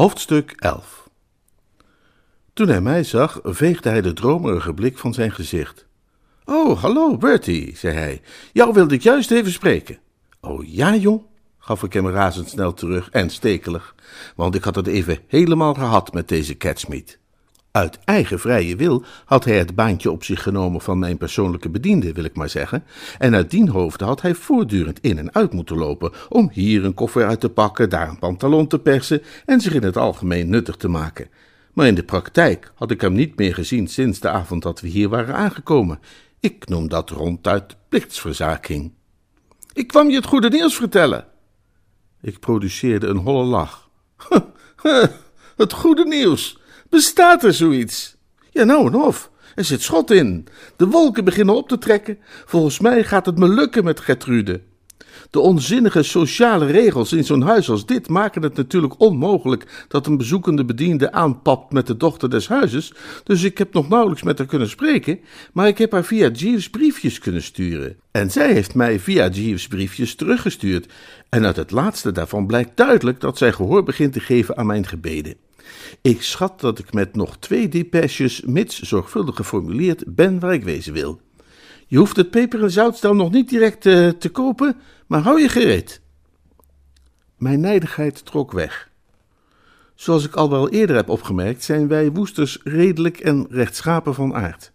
Hoofdstuk 0.00 0.54
11 0.58 1.10
Toen 2.52 2.68
hij 2.68 2.80
mij 2.80 3.04
zag, 3.04 3.40
veegde 3.42 3.88
hij 3.88 4.00
de 4.00 4.12
dromerige 4.12 4.74
blik 4.74 4.98
van 4.98 5.14
zijn 5.14 5.32
gezicht. 5.32 5.86
Oh, 6.44 6.82
hallo, 6.82 7.16
Bertie, 7.16 7.76
zei 7.76 7.94
hij. 7.94 8.20
Jou 8.52 8.72
wilde 8.72 8.94
ik 8.94 9.02
juist 9.02 9.30
even 9.30 9.52
spreken. 9.52 9.98
Oh 10.40 10.64
ja, 10.66 10.96
jong, 10.96 11.22
gaf 11.58 11.82
ik 11.82 11.92
hem 11.92 12.08
razendsnel 12.08 12.74
terug 12.74 13.10
en 13.10 13.30
stekelig, 13.30 13.94
want 14.36 14.54
ik 14.54 14.64
had 14.64 14.74
het 14.74 14.86
even 14.86 15.18
helemaal 15.26 15.74
gehad 15.74 16.12
met 16.12 16.28
deze 16.28 16.56
Catsmeet. 16.56 17.18
Uit 17.72 17.98
eigen 18.04 18.40
vrije 18.40 18.76
wil 18.76 19.04
had 19.24 19.44
hij 19.44 19.58
het 19.58 19.74
baantje 19.74 20.10
op 20.10 20.24
zich 20.24 20.42
genomen 20.42 20.80
van 20.80 20.98
mijn 20.98 21.16
persoonlijke 21.16 21.68
bediende, 21.68 22.12
wil 22.12 22.24
ik 22.24 22.36
maar 22.36 22.48
zeggen, 22.48 22.84
en 23.18 23.34
uit 23.34 23.50
dien 23.50 23.68
hoofde 23.68 24.04
had 24.04 24.22
hij 24.22 24.34
voortdurend 24.34 25.00
in 25.00 25.18
en 25.18 25.34
uit 25.34 25.52
moeten 25.52 25.76
lopen 25.76 26.12
om 26.28 26.50
hier 26.52 26.84
een 26.84 26.94
koffer 26.94 27.26
uit 27.26 27.40
te 27.40 27.48
pakken, 27.48 27.90
daar 27.90 28.08
een 28.08 28.18
pantalon 28.18 28.66
te 28.66 28.78
persen 28.78 29.22
en 29.46 29.60
zich 29.60 29.74
in 29.74 29.82
het 29.82 29.96
algemeen 29.96 30.48
nuttig 30.48 30.76
te 30.76 30.88
maken. 30.88 31.28
Maar 31.72 31.86
in 31.86 31.94
de 31.94 32.02
praktijk 32.02 32.72
had 32.74 32.90
ik 32.90 33.00
hem 33.00 33.12
niet 33.12 33.36
meer 33.36 33.54
gezien 33.54 33.88
sinds 33.88 34.20
de 34.20 34.28
avond 34.28 34.62
dat 34.62 34.80
we 34.80 34.88
hier 34.88 35.08
waren 35.08 35.34
aangekomen. 35.34 35.98
Ik 36.40 36.68
noem 36.68 36.88
dat 36.88 37.10
ronduit 37.10 37.76
plichtsverzaking. 37.88 38.92
Ik 39.72 39.86
kwam 39.86 40.10
je 40.10 40.16
het 40.16 40.26
goede 40.26 40.48
nieuws 40.48 40.76
vertellen. 40.76 41.26
Ik 42.20 42.40
produceerde 42.40 43.06
een 43.06 43.16
holle 43.16 43.44
lach. 43.44 43.88
het 45.56 45.72
goede 45.72 46.04
nieuws. 46.04 46.59
Bestaat 46.90 47.44
er 47.44 47.54
zoiets? 47.54 48.16
Ja, 48.50 48.64
nou 48.64 48.86
en 48.86 48.94
of. 48.94 49.30
Er 49.54 49.64
zit 49.64 49.82
schot 49.82 50.10
in. 50.10 50.46
De 50.76 50.86
wolken 50.86 51.24
beginnen 51.24 51.54
op 51.54 51.68
te 51.68 51.78
trekken. 51.78 52.18
Volgens 52.44 52.80
mij 52.80 53.04
gaat 53.04 53.26
het 53.26 53.38
me 53.38 53.48
lukken 53.48 53.84
met 53.84 54.00
Gertrude. 54.00 54.60
De 55.30 55.40
onzinnige 55.40 56.02
sociale 56.02 56.66
regels 56.66 57.12
in 57.12 57.24
zo'n 57.24 57.42
huis 57.42 57.70
als 57.70 57.86
dit 57.86 58.08
maken 58.08 58.42
het 58.42 58.56
natuurlijk 58.56 59.00
onmogelijk 59.00 59.84
dat 59.88 60.06
een 60.06 60.16
bezoekende 60.16 60.64
bediende 60.64 61.12
aanpapt 61.12 61.72
met 61.72 61.86
de 61.86 61.96
dochter 61.96 62.30
des 62.30 62.48
huizes, 62.48 62.92
dus 63.24 63.42
ik 63.42 63.58
heb 63.58 63.72
nog 63.72 63.88
nauwelijks 63.88 64.22
met 64.22 64.38
haar 64.38 64.46
kunnen 64.46 64.68
spreken, 64.68 65.20
maar 65.52 65.68
ik 65.68 65.78
heb 65.78 65.92
haar 65.92 66.04
via 66.04 66.28
Jeeves 66.28 66.70
briefjes 66.70 67.18
kunnen 67.18 67.42
sturen. 67.42 67.96
En 68.10 68.30
zij 68.30 68.52
heeft 68.52 68.74
mij 68.74 69.00
via 69.00 69.28
Jeeves 69.28 69.68
briefjes 69.68 70.14
teruggestuurd, 70.14 70.92
en 71.28 71.44
uit 71.44 71.56
het 71.56 71.70
laatste 71.70 72.12
daarvan 72.12 72.46
blijkt 72.46 72.76
duidelijk 72.76 73.20
dat 73.20 73.38
zij 73.38 73.52
gehoor 73.52 73.82
begint 73.82 74.12
te 74.12 74.20
geven 74.20 74.56
aan 74.56 74.66
mijn 74.66 74.86
gebeden. 74.86 75.34
Ik 76.00 76.22
schat 76.22 76.60
dat 76.60 76.78
ik 76.78 76.92
met 76.92 77.14
nog 77.14 77.38
twee 77.38 77.68
depeches, 77.68 78.40
mits 78.40 78.80
zorgvuldig 78.80 79.36
geformuleerd, 79.36 80.14
ben 80.14 80.38
waar 80.38 80.52
ik 80.52 80.64
wezen 80.64 80.92
wil. 80.92 81.20
Je 81.86 81.98
hoeft 81.98 82.16
het 82.16 82.30
peper- 82.30 82.62
en 82.62 82.70
zoutstel 82.70 83.14
nog 83.14 83.30
niet 83.30 83.48
direct 83.48 83.86
uh, 83.86 84.08
te 84.08 84.28
kopen, 84.28 84.76
maar 85.06 85.20
hou 85.20 85.40
je 85.40 85.48
gereed. 85.48 86.00
Mijn 87.38 87.60
nijdigheid 87.60 88.24
trok 88.24 88.52
weg. 88.52 88.90
Zoals 89.94 90.24
ik 90.24 90.34
al 90.34 90.50
wel 90.50 90.68
eerder 90.68 90.96
heb 90.96 91.08
opgemerkt, 91.08 91.64
zijn 91.64 91.88
wij 91.88 92.10
woesters 92.10 92.58
redelijk 92.64 93.18
en 93.18 93.46
rechtschapen 93.50 94.14
van 94.14 94.34
aard. 94.34 94.72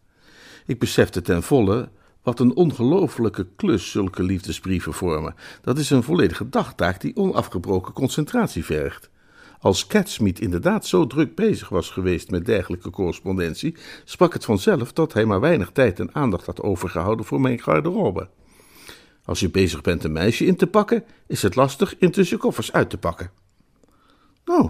Ik 0.65 0.79
besefte 0.79 1.21
ten 1.21 1.43
volle 1.43 1.89
wat 2.23 2.39
een 2.39 2.55
ongelofelijke 2.55 3.47
klus 3.55 3.91
zulke 3.91 4.23
liefdesbrieven 4.23 4.93
vormen. 4.93 5.35
Dat 5.61 5.77
is 5.77 5.89
een 5.89 6.03
volledige 6.03 6.49
dagtaak 6.49 7.01
die 7.01 7.15
onafgebroken 7.15 7.93
concentratie 7.93 8.65
vergt. 8.65 9.09
Als 9.59 9.87
Catsmeet 9.87 10.39
inderdaad 10.39 10.85
zo 10.85 11.07
druk 11.07 11.35
bezig 11.35 11.69
was 11.69 11.89
geweest 11.89 12.31
met 12.31 12.45
dergelijke 12.45 12.89
correspondentie, 12.89 13.75
sprak 14.03 14.33
het 14.33 14.45
vanzelf 14.45 14.93
dat 14.93 15.13
hij 15.13 15.25
maar 15.25 15.39
weinig 15.39 15.71
tijd 15.71 15.99
en 15.99 16.15
aandacht 16.15 16.45
had 16.45 16.61
overgehouden 16.61 17.25
voor 17.25 17.41
mijn 17.41 17.59
garderobe. 17.59 18.29
Als 19.25 19.39
je 19.39 19.49
bezig 19.49 19.81
bent 19.81 20.03
een 20.03 20.11
meisje 20.11 20.45
in 20.45 20.55
te 20.55 20.67
pakken, 20.67 21.03
is 21.27 21.41
het 21.41 21.55
lastig 21.55 21.95
intussen 21.97 22.37
koffers 22.37 22.71
uit 22.71 22.89
te 22.89 22.97
pakken. 22.97 23.31
Nou, 24.45 24.69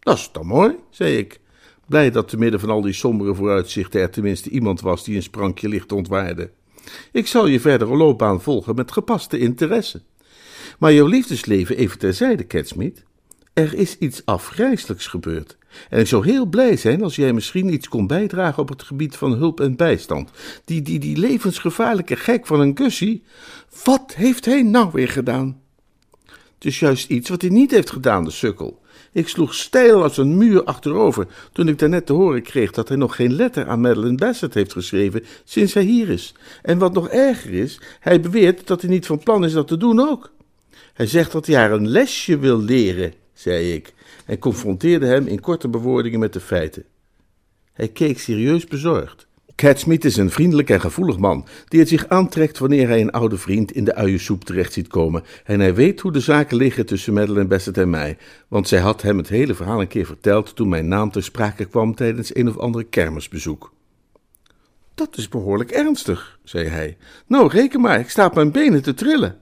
dat 0.00 0.16
is 0.16 0.30
dan 0.32 0.46
mooi, 0.46 0.76
zei 0.90 1.16
ik, 1.16 1.40
blij 1.86 2.10
dat 2.10 2.28
te 2.28 2.38
midden 2.38 2.60
van 2.60 2.70
al 2.70 2.80
die 2.80 2.92
sombere 2.92 3.34
vooruitzichten 3.34 4.00
er 4.00 4.10
tenminste 4.10 4.50
iemand 4.50 4.80
was 4.80 5.04
die 5.04 5.16
een 5.16 5.22
sprankje 5.22 5.68
licht 5.68 5.92
ontwaarde. 5.92 6.50
Ik 7.12 7.26
zal 7.26 7.46
je 7.46 7.60
verdere 7.60 7.96
loopbaan 7.96 8.42
volgen 8.42 8.74
met 8.74 8.92
gepaste 8.92 9.38
interesse. 9.38 10.02
Maar 10.78 10.92
jouw 10.92 11.06
liefdesleven 11.06 11.76
even 11.76 11.98
terzijde, 11.98 12.46
Catsmeet. 12.46 13.04
Er 13.58 13.74
is 13.74 13.98
iets 13.98 14.22
afgrijselijks 14.24 15.06
gebeurd. 15.06 15.56
En 15.88 16.00
ik 16.00 16.06
zou 16.06 16.24
heel 16.24 16.46
blij 16.46 16.76
zijn 16.76 17.02
als 17.02 17.16
jij 17.16 17.32
misschien 17.32 17.72
iets 17.72 17.88
kon 17.88 18.06
bijdragen 18.06 18.62
op 18.62 18.68
het 18.68 18.82
gebied 18.82 19.16
van 19.16 19.32
hulp 19.32 19.60
en 19.60 19.76
bijstand. 19.76 20.30
Die, 20.64 20.82
die, 20.82 20.98
die 20.98 21.16
levensgevaarlijke 21.16 22.16
gek 22.16 22.46
van 22.46 22.60
een 22.60 22.76
Gussie, 22.76 23.22
wat 23.84 24.14
heeft 24.14 24.44
hij 24.44 24.62
nou 24.62 24.90
weer 24.92 25.08
gedaan? 25.08 25.60
Het 26.26 26.64
is 26.64 26.78
juist 26.78 27.08
iets 27.08 27.28
wat 27.28 27.40
hij 27.40 27.50
niet 27.50 27.70
heeft 27.70 27.90
gedaan, 27.90 28.24
de 28.24 28.30
sukkel. 28.30 28.80
Ik 29.12 29.28
sloeg 29.28 29.54
steil 29.54 30.02
als 30.02 30.16
een 30.16 30.36
muur 30.36 30.64
achterover 30.64 31.26
toen 31.52 31.68
ik 31.68 31.78
daarnet 31.78 32.06
te 32.06 32.12
horen 32.12 32.42
kreeg 32.42 32.70
dat 32.70 32.88
hij 32.88 32.96
nog 32.96 33.16
geen 33.16 33.32
letter 33.32 33.68
aan 33.68 33.80
Madeleine 33.80 34.16
Bassett 34.16 34.54
heeft 34.54 34.72
geschreven 34.72 35.24
sinds 35.44 35.74
hij 35.74 35.84
hier 35.84 36.08
is. 36.08 36.34
En 36.62 36.78
wat 36.78 36.92
nog 36.92 37.08
erger 37.08 37.52
is, 37.52 37.80
hij 38.00 38.20
beweert 38.20 38.66
dat 38.66 38.80
hij 38.80 38.90
niet 38.90 39.06
van 39.06 39.18
plan 39.18 39.44
is 39.44 39.52
dat 39.52 39.68
te 39.68 39.76
doen 39.76 40.00
ook. 40.00 40.32
Hij 40.94 41.06
zegt 41.06 41.32
dat 41.32 41.46
hij 41.46 41.56
haar 41.56 41.72
een 41.72 41.88
lesje 41.88 42.38
wil 42.38 42.58
leren 42.62 43.12
zei 43.38 43.72
ik 43.72 43.92
en 44.26 44.38
confronteerde 44.38 45.06
hem 45.06 45.26
in 45.26 45.40
korte 45.40 45.68
bewoordingen 45.68 46.18
met 46.18 46.32
de 46.32 46.40
feiten. 46.40 46.84
Hij 47.72 47.88
keek 47.88 48.18
serieus 48.18 48.64
bezorgd. 48.64 49.26
Catsmeet 49.54 50.04
is 50.04 50.16
een 50.16 50.30
vriendelijk 50.30 50.70
en 50.70 50.80
gevoelig 50.80 51.18
man 51.18 51.46
die 51.68 51.80
het 51.80 51.88
zich 51.88 52.08
aantrekt 52.08 52.58
wanneer 52.58 52.88
hij 52.88 53.00
een 53.00 53.10
oude 53.10 53.38
vriend 53.38 53.72
in 53.72 53.84
de 53.84 53.94
uiensoep 53.94 54.44
terecht 54.44 54.72
ziet 54.72 54.88
komen. 54.88 55.24
En 55.44 55.60
hij 55.60 55.74
weet 55.74 56.00
hoe 56.00 56.12
de 56.12 56.20
zaken 56.20 56.56
liggen 56.56 56.86
tussen 56.86 57.12
Madeleine 57.12 57.48
Bassett 57.48 57.78
en 57.78 57.90
mij, 57.90 58.16
want 58.48 58.68
zij 58.68 58.78
had 58.78 59.02
hem 59.02 59.16
het 59.16 59.28
hele 59.28 59.54
verhaal 59.54 59.80
een 59.80 59.88
keer 59.88 60.06
verteld 60.06 60.56
toen 60.56 60.68
mijn 60.68 60.88
naam 60.88 61.10
ter 61.10 61.22
sprake 61.22 61.64
kwam 61.64 61.94
tijdens 61.94 62.34
een 62.34 62.48
of 62.48 62.58
andere 62.58 62.84
kermisbezoek. 62.84 63.72
Dat 64.94 65.16
is 65.16 65.28
behoorlijk 65.28 65.70
ernstig, 65.70 66.38
zei 66.44 66.68
hij. 66.68 66.96
Nou, 67.26 67.48
reken 67.48 67.80
maar, 67.80 68.00
ik 68.00 68.10
sta 68.10 68.26
op 68.26 68.34
mijn 68.34 68.52
benen 68.52 68.82
te 68.82 68.94
trillen. 68.94 69.38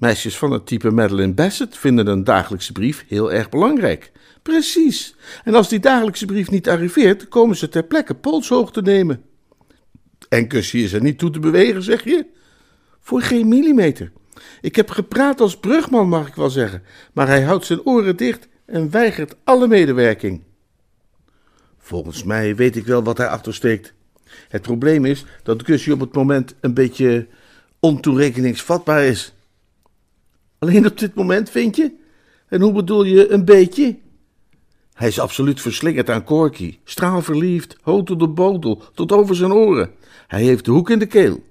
Meisjes 0.00 0.38
van 0.38 0.50
het 0.50 0.66
type 0.66 0.90
Madeleine 0.90 1.34
Bassett 1.34 1.78
vinden 1.78 2.06
een 2.06 2.24
dagelijkse 2.24 2.72
brief 2.72 3.04
heel 3.08 3.32
erg 3.32 3.48
belangrijk. 3.48 4.12
Precies. 4.42 5.14
En 5.44 5.54
als 5.54 5.68
die 5.68 5.80
dagelijkse 5.80 6.26
brief 6.26 6.50
niet 6.50 6.68
arriveert, 6.68 7.28
komen 7.28 7.56
ze 7.56 7.68
ter 7.68 7.84
plekke 7.84 8.14
polshoog 8.14 8.72
te 8.72 8.82
nemen. 8.82 9.22
En 10.28 10.50
Gussie 10.50 10.84
is 10.84 10.92
er 10.92 11.02
niet 11.02 11.18
toe 11.18 11.30
te 11.30 11.38
bewegen, 11.38 11.82
zeg 11.82 12.04
je? 12.04 12.26
Voor 13.00 13.22
geen 13.22 13.48
millimeter. 13.48 14.12
Ik 14.60 14.76
heb 14.76 14.90
gepraat 14.90 15.40
als 15.40 15.58
brugman, 15.58 16.08
mag 16.08 16.28
ik 16.28 16.34
wel 16.34 16.50
zeggen, 16.50 16.82
maar 17.12 17.26
hij 17.26 17.42
houdt 17.42 17.66
zijn 17.66 17.84
oren 17.84 18.16
dicht 18.16 18.48
en 18.66 18.90
weigert 18.90 19.36
alle 19.44 19.68
medewerking. 19.68 20.42
Volgens 21.78 22.24
mij 22.24 22.56
weet 22.56 22.76
ik 22.76 22.86
wel 22.86 23.02
wat 23.02 23.18
hij 23.18 23.28
achtersteekt. 23.28 23.94
Het 24.48 24.62
probleem 24.62 25.04
is 25.04 25.24
dat 25.42 25.64
Gussie 25.64 25.92
op 25.92 26.00
het 26.00 26.14
moment 26.14 26.54
een 26.60 26.74
beetje 26.74 27.26
ontoerekeningsvatbaar 27.80 29.04
is. 29.04 29.34
Alleen 30.60 30.86
op 30.86 30.98
dit 30.98 31.14
moment, 31.14 31.50
vind 31.50 31.76
je? 31.76 31.92
En 32.48 32.60
hoe 32.60 32.72
bedoel 32.72 33.04
je 33.04 33.30
een 33.30 33.44
beetje? 33.44 33.98
Hij 34.94 35.08
is 35.08 35.20
absoluut 35.20 35.60
verslingerd 35.60 36.10
aan 36.10 36.24
Corky. 36.24 36.78
Straalverliefd, 36.84 37.76
hotel 37.82 38.18
de 38.18 38.28
bodel, 38.28 38.82
tot 38.94 39.12
over 39.12 39.36
zijn 39.36 39.52
oren. 39.52 39.90
Hij 40.26 40.42
heeft 40.42 40.64
de 40.64 40.70
hoek 40.70 40.90
in 40.90 40.98
de 40.98 41.06
keel. 41.06 41.42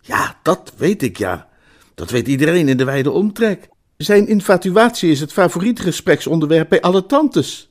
Ja, 0.00 0.38
dat 0.42 0.72
weet 0.76 1.02
ik, 1.02 1.16
ja. 1.16 1.48
Dat 1.94 2.10
weet 2.10 2.28
iedereen 2.28 2.68
in 2.68 2.76
de 2.76 2.84
wijde 2.84 3.10
omtrek. 3.10 3.68
Zijn 3.96 4.28
infatuatie 4.28 5.10
is 5.10 5.20
het 5.20 5.32
favoriete 5.32 5.82
gespreksonderwerp 5.82 6.68
bij 6.68 6.80
alle 6.80 7.06
tantes. 7.06 7.70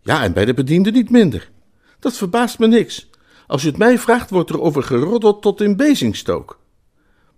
Ja, 0.00 0.22
en 0.22 0.32
bij 0.32 0.44
de 0.44 0.54
bedienden 0.54 0.92
niet 0.92 1.10
minder. 1.10 1.50
Dat 1.98 2.16
verbaast 2.16 2.58
me 2.58 2.66
niks. 2.66 3.10
Als 3.46 3.62
je 3.62 3.68
het 3.68 3.78
mij 3.78 3.98
vraagt, 3.98 4.30
wordt 4.30 4.50
er 4.50 4.60
over 4.60 4.82
geroddeld 4.82 5.42
tot 5.42 5.60
in 5.60 5.76
Bezingstook. 5.76 6.58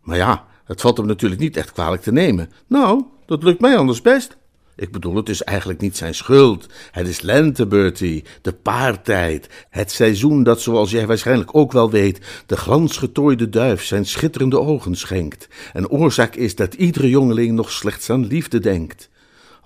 Maar 0.01 0.17
ja, 0.17 0.47
het 0.67 0.81
valt 0.81 0.97
hem 0.97 1.07
natuurlijk 1.07 1.41
niet 1.41 1.57
echt 1.57 1.73
kwalijk 1.73 2.03
te 2.03 2.13
nemen. 2.13 2.51
Nou, 2.67 3.05
dat 3.27 3.43
lukt 3.43 3.61
mij 3.61 3.77
anders 3.77 4.03
best. 4.03 4.37
Ik 4.77 4.93
bedoel, 4.93 5.17
het 5.17 5.29
is 5.29 5.43
eigenlijk 5.43 5.81
niet 5.81 5.97
zijn 5.97 6.15
schuld. 6.15 6.67
Het 6.91 7.09
is 7.09 7.21
lente, 7.21 7.67
Bertie, 7.67 8.25
de 8.43 8.53
paartijd. 8.53 9.49
Het 9.71 9.91
seizoen 9.91 10.43
dat, 10.43 10.61
zoals 10.61 10.91
jij 10.91 11.07
waarschijnlijk 11.07 11.57
ook 11.57 11.73
wel 11.73 11.91
weet, 11.91 12.21
de 12.47 12.57
glansgetooide 12.57 13.49
duif 13.49 13.85
zijn 13.85 14.07
schitterende 14.07 14.61
ogen 14.61 14.97
schenkt. 14.97 15.49
En 15.73 15.89
oorzaak 15.89 16.35
is 16.35 16.55
dat 16.55 16.75
iedere 16.75 17.09
jongeling 17.09 17.53
nog 17.53 17.73
slechts 17.73 18.11
aan 18.11 18.27
liefde 18.27 18.59
denkt. 18.59 19.09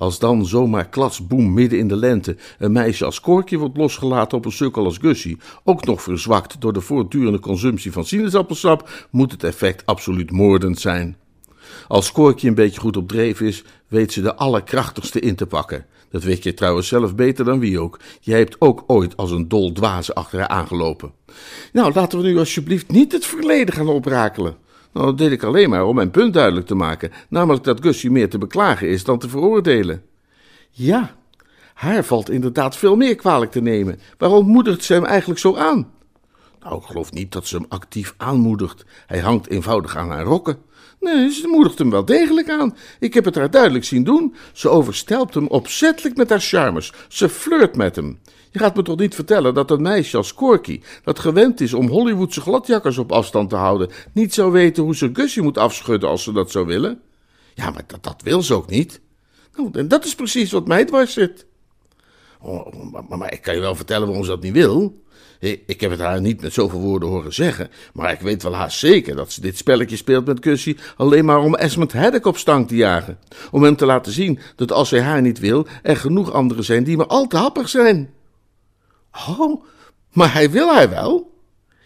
Als 0.01 0.19
dan 0.19 0.47
zomaar 0.47 0.89
klatsboem 0.89 1.53
midden 1.53 1.79
in 1.79 1.89
de 1.89 1.97
lente 1.97 2.37
een 2.59 2.73
meisje 2.73 3.05
als 3.05 3.21
Korkje 3.21 3.59
wordt 3.59 3.77
losgelaten 3.77 4.39
op 4.39 4.45
een 4.45 4.53
sukkel 4.53 4.85
als 4.85 4.99
Gussie, 4.99 5.39
ook 5.65 5.85
nog 5.85 6.03
verzwakt 6.03 6.61
door 6.61 6.73
de 6.73 6.81
voortdurende 6.81 7.39
consumptie 7.39 7.93
van 7.93 8.05
sinaasappelsap, 8.05 9.07
moet 9.11 9.33
het 9.33 9.45
effect 9.45 9.87
absoluut 9.87 10.31
moordend 10.31 10.79
zijn. 10.79 11.17
Als 11.89 12.13
Korkje 12.13 12.49
een 12.49 12.55
beetje 12.55 12.81
goed 12.81 12.97
op 12.97 13.09
dreef 13.09 13.41
is, 13.41 13.65
weet 13.89 14.13
ze 14.13 14.23
de 14.23 14.35
allerkrachtigste 14.35 15.21
in 15.21 15.37
te 15.37 15.47
pakken. 15.47 15.87
Dat 16.11 16.23
weet 16.23 16.43
je 16.43 16.55
trouwens 16.55 16.89
zelf 16.89 17.15
beter 17.15 17.45
dan 17.45 17.59
wie 17.59 17.81
ook. 17.81 18.01
Jij 18.21 18.39
hebt 18.39 18.57
ook 18.59 18.85
ooit 18.87 19.17
als 19.17 19.31
een 19.31 19.49
dol 19.49 19.73
dwaze 19.73 20.15
achter 20.15 20.39
haar 20.39 20.49
aangelopen. 20.49 21.13
Nou, 21.73 21.93
laten 21.93 22.19
we 22.19 22.27
nu 22.27 22.39
alsjeblieft 22.39 22.91
niet 22.91 23.13
het 23.13 23.27
verleden 23.27 23.75
gaan 23.75 23.89
oprakelen. 23.89 24.57
Nou, 24.93 25.07
dat 25.07 25.19
deed 25.19 25.33
ik 25.33 25.43
alleen 25.43 25.71
maar 25.71 25.85
om 25.85 25.95
mijn 25.95 26.11
punt 26.11 26.35
duidelijk 26.35 26.67
te 26.67 26.75
maken, 26.75 27.11
namelijk 27.29 27.65
dat 27.65 27.81
Gussie 27.81 28.11
meer 28.11 28.29
te 28.31 28.39
beklagen 28.39 28.89
is 28.89 29.05
dan 29.05 29.19
te 29.19 29.29
veroordelen. 29.29 30.03
Ja, 30.71 31.15
haar 31.75 32.05
valt 32.05 32.31
inderdaad 32.31 32.77
veel 32.77 32.97
meer 32.97 33.15
kwalijk 33.15 33.51
te 33.51 33.61
nemen. 33.61 34.01
Waarom 34.19 34.47
moedigt 34.47 34.85
ze 34.85 34.93
hem 34.93 35.05
eigenlijk 35.05 35.41
zo 35.41 35.57
aan? 35.57 35.93
Nou, 36.61 36.77
ik 36.77 36.83
geloof 36.83 37.13
niet 37.13 37.33
dat 37.33 37.47
ze 37.47 37.57
hem 37.57 37.67
actief 37.69 38.15
aanmoedigt. 38.17 38.85
Hij 39.07 39.21
hangt 39.21 39.49
eenvoudig 39.49 39.97
aan 39.97 40.11
haar 40.11 40.25
rokken. 40.25 40.59
Nee, 41.01 41.31
ze 41.31 41.49
moedigt 41.49 41.79
hem 41.79 41.91
wel 41.91 42.05
degelijk 42.05 42.51
aan. 42.51 42.77
Ik 42.99 43.15
heb 43.15 43.25
het 43.25 43.35
haar 43.35 43.51
duidelijk 43.51 43.85
zien 43.85 44.05
doen. 44.05 44.35
Ze 44.53 44.69
overstelpt 44.69 45.35
hem 45.35 45.47
opzettelijk 45.47 46.17
met 46.17 46.31
haar 46.31 46.41
charmes. 46.41 46.93
Ze 47.09 47.29
flirt 47.29 47.77
met 47.77 47.97
hem. 47.97 48.19
Je 48.51 48.59
gaat 48.59 48.77
me 48.77 48.83
toch 48.83 48.99
niet 48.99 49.15
vertellen 49.15 49.55
dat 49.55 49.71
een 49.71 49.83
meisje 49.83 50.17
als 50.17 50.35
Corky, 50.35 50.81
dat 51.05 51.19
gewend 51.19 51.61
is 51.61 51.75
om 51.75 51.89
Hollywoodse 51.89 52.41
gladjakkers 52.41 52.99
op 52.99 53.13
afstand 53.13 53.51
te 53.51 53.57
houden, 53.57 53.91
niet 54.13 54.35
zou 54.35 54.53
weten 54.53 54.83
hoe 54.83 54.97
ze 54.97 55.11
Gussie 55.13 55.43
moet 55.43 55.59
afschudden 55.59 56.09
als 56.09 56.23
ze 56.23 56.33
dat 56.33 56.51
zou 56.51 56.67
willen? 56.67 57.01
Ja, 57.55 57.71
maar 57.71 57.85
dat, 57.87 58.03
dat 58.03 58.23
wil 58.23 58.43
ze 58.43 58.55
ook 58.55 58.71
niet. 58.71 59.01
Nou, 59.57 59.71
en 59.73 59.89
dat 59.89 60.05
is 60.05 60.15
precies 60.15 60.53
wat 60.53 60.67
mij 60.67 60.85
dwars 60.85 61.13
zit. 61.13 61.47
Oh, 62.41 62.93
maar, 63.09 63.19
maar, 63.19 63.33
ik 63.33 63.43
kan 63.43 63.55
je 63.55 63.61
wel 63.61 63.75
vertellen 63.75 64.07
waarom 64.07 64.25
ze 64.25 64.31
dat 64.31 64.43
niet 64.43 64.53
wil. 64.53 65.03
Ik 65.41 65.81
heb 65.81 65.91
het 65.91 66.01
haar 66.01 66.21
niet 66.21 66.41
met 66.41 66.53
zoveel 66.53 66.81
woorden 66.81 67.09
horen 67.09 67.35
zeggen, 67.35 67.71
maar 67.93 68.13
ik 68.13 68.21
weet 68.21 68.43
wel 68.43 68.55
haast 68.55 68.79
zeker 68.79 69.17
dat 69.17 69.33
ze 69.33 69.41
dit 69.41 69.57
spelletje 69.57 69.97
speelt 69.97 70.27
met 70.27 70.45
Gussie 70.45 70.77
alleen 70.97 71.25
maar 71.25 71.39
om 71.39 71.55
Esmond 71.55 71.93
Haddock 71.93 72.27
op 72.27 72.37
stang 72.37 72.69
te 72.69 72.77
jagen. 72.77 73.19
Om 73.51 73.63
hem 73.63 73.77
te 73.77 73.87
laten 73.87 74.13
zien 74.13 74.39
dat 74.57 74.73
als 74.73 74.91
hij 74.91 75.01
haar 75.01 75.23
niet 75.23 75.39
wil, 75.39 75.67
er 75.83 75.97
genoeg 75.97 76.33
anderen 76.33 76.65
zijn 76.65 76.85
die 76.85 76.97
maar 76.97 77.07
al 77.07 77.27
te 77.27 77.37
happig 77.37 77.69
zijn. 77.69 78.11
Oh, 79.29 79.65
maar 80.13 80.33
hij 80.33 80.51
wil 80.51 80.75
haar 80.75 80.91
wel? 80.91 81.39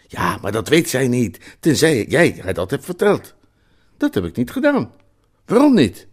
Ja, 0.07 0.37
maar 0.41 0.51
dat 0.51 0.69
weet 0.69 0.89
zij 0.89 1.07
niet, 1.07 1.57
tenzij 1.59 2.05
jij 2.05 2.39
haar 2.43 2.53
dat 2.53 2.71
hebt 2.71 2.85
verteld. 2.85 3.33
Dat 3.97 4.13
heb 4.13 4.25
ik 4.25 4.35
niet 4.35 4.51
gedaan. 4.51 4.91
Waarom 5.45 5.73
niet? 5.73 6.07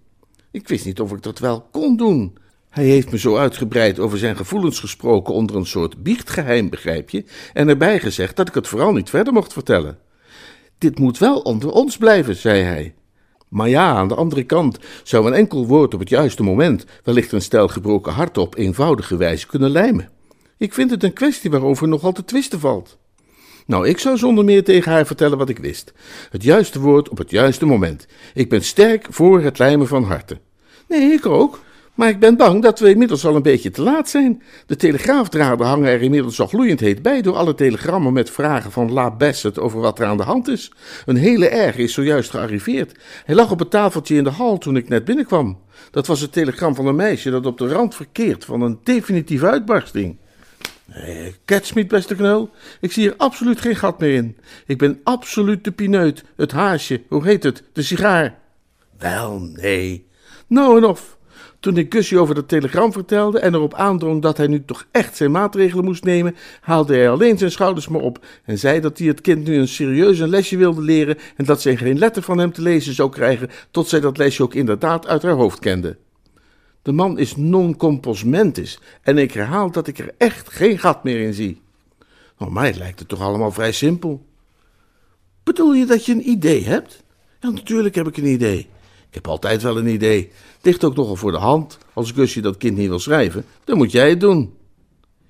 Ik 0.50 0.68
wist 0.68 0.84
niet 0.84 1.00
of 1.00 1.12
ik 1.12 1.22
dat 1.22 1.38
wel 1.38 1.68
kon 1.70 1.96
doen. 1.96 2.36
Hij 2.72 2.84
heeft 2.84 3.10
me 3.10 3.18
zo 3.18 3.36
uitgebreid 3.36 3.98
over 3.98 4.18
zijn 4.18 4.36
gevoelens 4.36 4.80
gesproken 4.80 5.34
onder 5.34 5.56
een 5.56 5.66
soort 5.66 6.02
biechtgeheim, 6.02 6.70
begrijp 6.70 7.10
je, 7.10 7.24
en 7.52 7.68
erbij 7.68 8.00
gezegd 8.00 8.36
dat 8.36 8.48
ik 8.48 8.54
het 8.54 8.68
vooral 8.68 8.92
niet 8.92 9.10
verder 9.10 9.32
mocht 9.32 9.52
vertellen. 9.52 9.98
Dit 10.78 10.98
moet 10.98 11.18
wel 11.18 11.40
onder 11.40 11.70
ons 11.70 11.96
blijven, 11.96 12.36
zei 12.36 12.62
hij. 12.62 12.94
Maar 13.48 13.68
ja, 13.68 13.94
aan 13.94 14.08
de 14.08 14.14
andere 14.14 14.42
kant 14.42 14.78
zou 15.02 15.26
een 15.26 15.32
enkel 15.32 15.66
woord 15.66 15.94
op 15.94 16.00
het 16.00 16.08
juiste 16.08 16.42
moment 16.42 16.84
wellicht 17.04 17.32
een 17.32 17.42
stel 17.42 17.68
gebroken 17.68 18.12
hart 18.12 18.38
op 18.38 18.56
eenvoudige 18.56 19.16
wijze 19.16 19.46
kunnen 19.46 19.70
lijmen. 19.70 20.10
Ik 20.58 20.74
vind 20.74 20.90
het 20.90 21.02
een 21.02 21.12
kwestie 21.12 21.50
waarover 21.50 21.88
nogal 21.88 22.12
te 22.12 22.24
twisten 22.24 22.60
valt. 22.60 22.98
Nou, 23.66 23.88
ik 23.88 23.98
zou 23.98 24.16
zonder 24.16 24.44
meer 24.44 24.64
tegen 24.64 24.92
haar 24.92 25.06
vertellen 25.06 25.38
wat 25.38 25.48
ik 25.48 25.58
wist. 25.58 25.92
Het 26.30 26.42
juiste 26.42 26.80
woord 26.80 27.08
op 27.08 27.18
het 27.18 27.30
juiste 27.30 27.66
moment. 27.66 28.06
Ik 28.34 28.48
ben 28.48 28.62
sterk 28.62 29.06
voor 29.10 29.40
het 29.40 29.58
lijmen 29.58 29.86
van 29.86 30.04
harten. 30.04 30.40
Nee, 30.88 31.12
ik 31.12 31.26
ook. 31.26 31.60
Maar 31.94 32.08
ik 32.08 32.18
ben 32.18 32.36
bang 32.36 32.62
dat 32.62 32.78
we 32.78 32.90
inmiddels 32.90 33.26
al 33.26 33.36
een 33.36 33.42
beetje 33.42 33.70
te 33.70 33.82
laat 33.82 34.08
zijn. 34.08 34.42
De 34.66 34.76
telegraafdraden 34.76 35.66
hangen 35.66 35.88
er 35.88 36.02
inmiddels 36.02 36.40
al 36.40 36.46
gloeiend 36.46 36.80
heet 36.80 37.02
bij 37.02 37.22
door 37.22 37.36
alle 37.36 37.54
telegrammen 37.54 38.12
met 38.12 38.30
vragen 38.30 38.72
van 38.72 38.92
La 38.92 39.10
Bassett 39.10 39.58
over 39.58 39.80
wat 39.80 39.98
er 39.98 40.06
aan 40.06 40.16
de 40.16 40.22
hand 40.22 40.48
is. 40.48 40.72
Een 41.06 41.16
hele 41.16 41.48
erg 41.48 41.76
is 41.76 41.92
zojuist 41.92 42.30
gearriveerd. 42.30 42.98
Hij 43.24 43.34
lag 43.34 43.50
op 43.50 43.58
het 43.58 43.70
tafeltje 43.70 44.16
in 44.16 44.24
de 44.24 44.30
hal 44.30 44.58
toen 44.58 44.76
ik 44.76 44.88
net 44.88 45.04
binnenkwam. 45.04 45.58
Dat 45.90 46.06
was 46.06 46.20
het 46.20 46.32
telegram 46.32 46.74
van 46.74 46.86
een 46.86 46.96
meisje 46.96 47.30
dat 47.30 47.46
op 47.46 47.58
de 47.58 47.68
rand 47.68 47.94
verkeert 47.94 48.44
van 48.44 48.60
een 48.60 48.78
definitieve 48.82 49.46
uitbarsting. 49.46 50.16
Nee, 50.84 51.34
Catsmeet, 51.44 51.88
beste 51.88 52.14
knul. 52.14 52.50
Ik 52.80 52.92
zie 52.92 53.08
er 53.08 53.16
absoluut 53.16 53.60
geen 53.60 53.76
gat 53.76 53.98
meer 53.98 54.14
in. 54.14 54.36
Ik 54.66 54.78
ben 54.78 55.00
absoluut 55.04 55.64
de 55.64 55.72
pineut, 55.72 56.24
het 56.36 56.52
haasje, 56.52 57.02
hoe 57.08 57.24
heet 57.24 57.42
het, 57.42 57.62
de 57.72 57.82
sigaar. 57.82 58.38
Wel, 58.98 59.38
nee. 59.40 60.06
Nou 60.46 60.76
en 60.76 60.84
of. 60.84 61.20
Toen 61.62 61.76
ik 61.76 61.92
Gussie 61.92 62.18
over 62.18 62.34
dat 62.34 62.48
telegram 62.48 62.92
vertelde 62.92 63.38
en 63.38 63.54
erop 63.54 63.74
aandrong 63.74 64.22
dat 64.22 64.36
hij 64.36 64.46
nu 64.46 64.64
toch 64.64 64.86
echt 64.90 65.16
zijn 65.16 65.30
maatregelen 65.30 65.84
moest 65.84 66.04
nemen, 66.04 66.36
haalde 66.60 66.94
hij 66.94 67.10
alleen 67.10 67.38
zijn 67.38 67.50
schouders 67.50 67.88
maar 67.88 68.00
op 68.00 68.24
en 68.44 68.58
zei 68.58 68.80
dat 68.80 68.98
hij 68.98 69.06
het 69.06 69.20
kind 69.20 69.44
nu 69.44 69.56
een 69.56 69.68
serieus 69.68 70.18
een 70.18 70.28
lesje 70.28 70.56
wilde 70.56 70.80
leren 70.80 71.18
en 71.36 71.44
dat 71.44 71.60
zij 71.60 71.76
geen 71.76 71.98
letter 71.98 72.22
van 72.22 72.38
hem 72.38 72.52
te 72.52 72.62
lezen 72.62 72.94
zou 72.94 73.10
krijgen 73.10 73.50
tot 73.70 73.88
zij 73.88 74.00
dat 74.00 74.16
lesje 74.16 74.42
ook 74.42 74.54
inderdaad 74.54 75.06
uit 75.06 75.22
haar 75.22 75.32
hoofd 75.32 75.58
kende. 75.58 75.96
De 76.82 76.92
man 76.92 77.18
is 77.18 77.36
non 77.36 77.76
compos 77.76 78.24
mentis 78.24 78.78
en 79.02 79.18
ik 79.18 79.32
herhaal 79.32 79.70
dat 79.70 79.86
ik 79.86 79.98
er 79.98 80.14
echt 80.18 80.48
geen 80.48 80.78
gat 80.78 81.04
meer 81.04 81.20
in 81.20 81.34
zie. 81.34 81.60
Nou, 82.38 82.52
mij 82.52 82.74
lijkt 82.74 82.98
het 82.98 83.08
toch 83.08 83.20
allemaal 83.20 83.52
vrij 83.52 83.72
simpel. 83.72 84.26
Bedoel 85.42 85.74
je 85.74 85.86
dat 85.86 86.06
je 86.06 86.12
een 86.12 86.28
idee 86.28 86.64
hebt? 86.64 87.02
Ja, 87.40 87.50
natuurlijk 87.50 87.94
heb 87.94 88.06
ik 88.06 88.16
een 88.16 88.26
idee. 88.26 88.68
Ik 89.12 89.18
heb 89.18 89.28
altijd 89.28 89.62
wel 89.62 89.78
een 89.78 89.86
idee. 89.86 90.30
Ligt 90.62 90.84
ook 90.84 90.96
nogal 90.96 91.16
voor 91.16 91.32
de 91.32 91.38
hand. 91.38 91.78
Als 91.92 92.10
Gusje 92.10 92.40
dat 92.40 92.56
kind 92.56 92.76
niet 92.76 92.88
wil 92.88 92.98
schrijven, 92.98 93.44
dan 93.64 93.76
moet 93.76 93.92
jij 93.92 94.08
het 94.08 94.20
doen. 94.20 94.54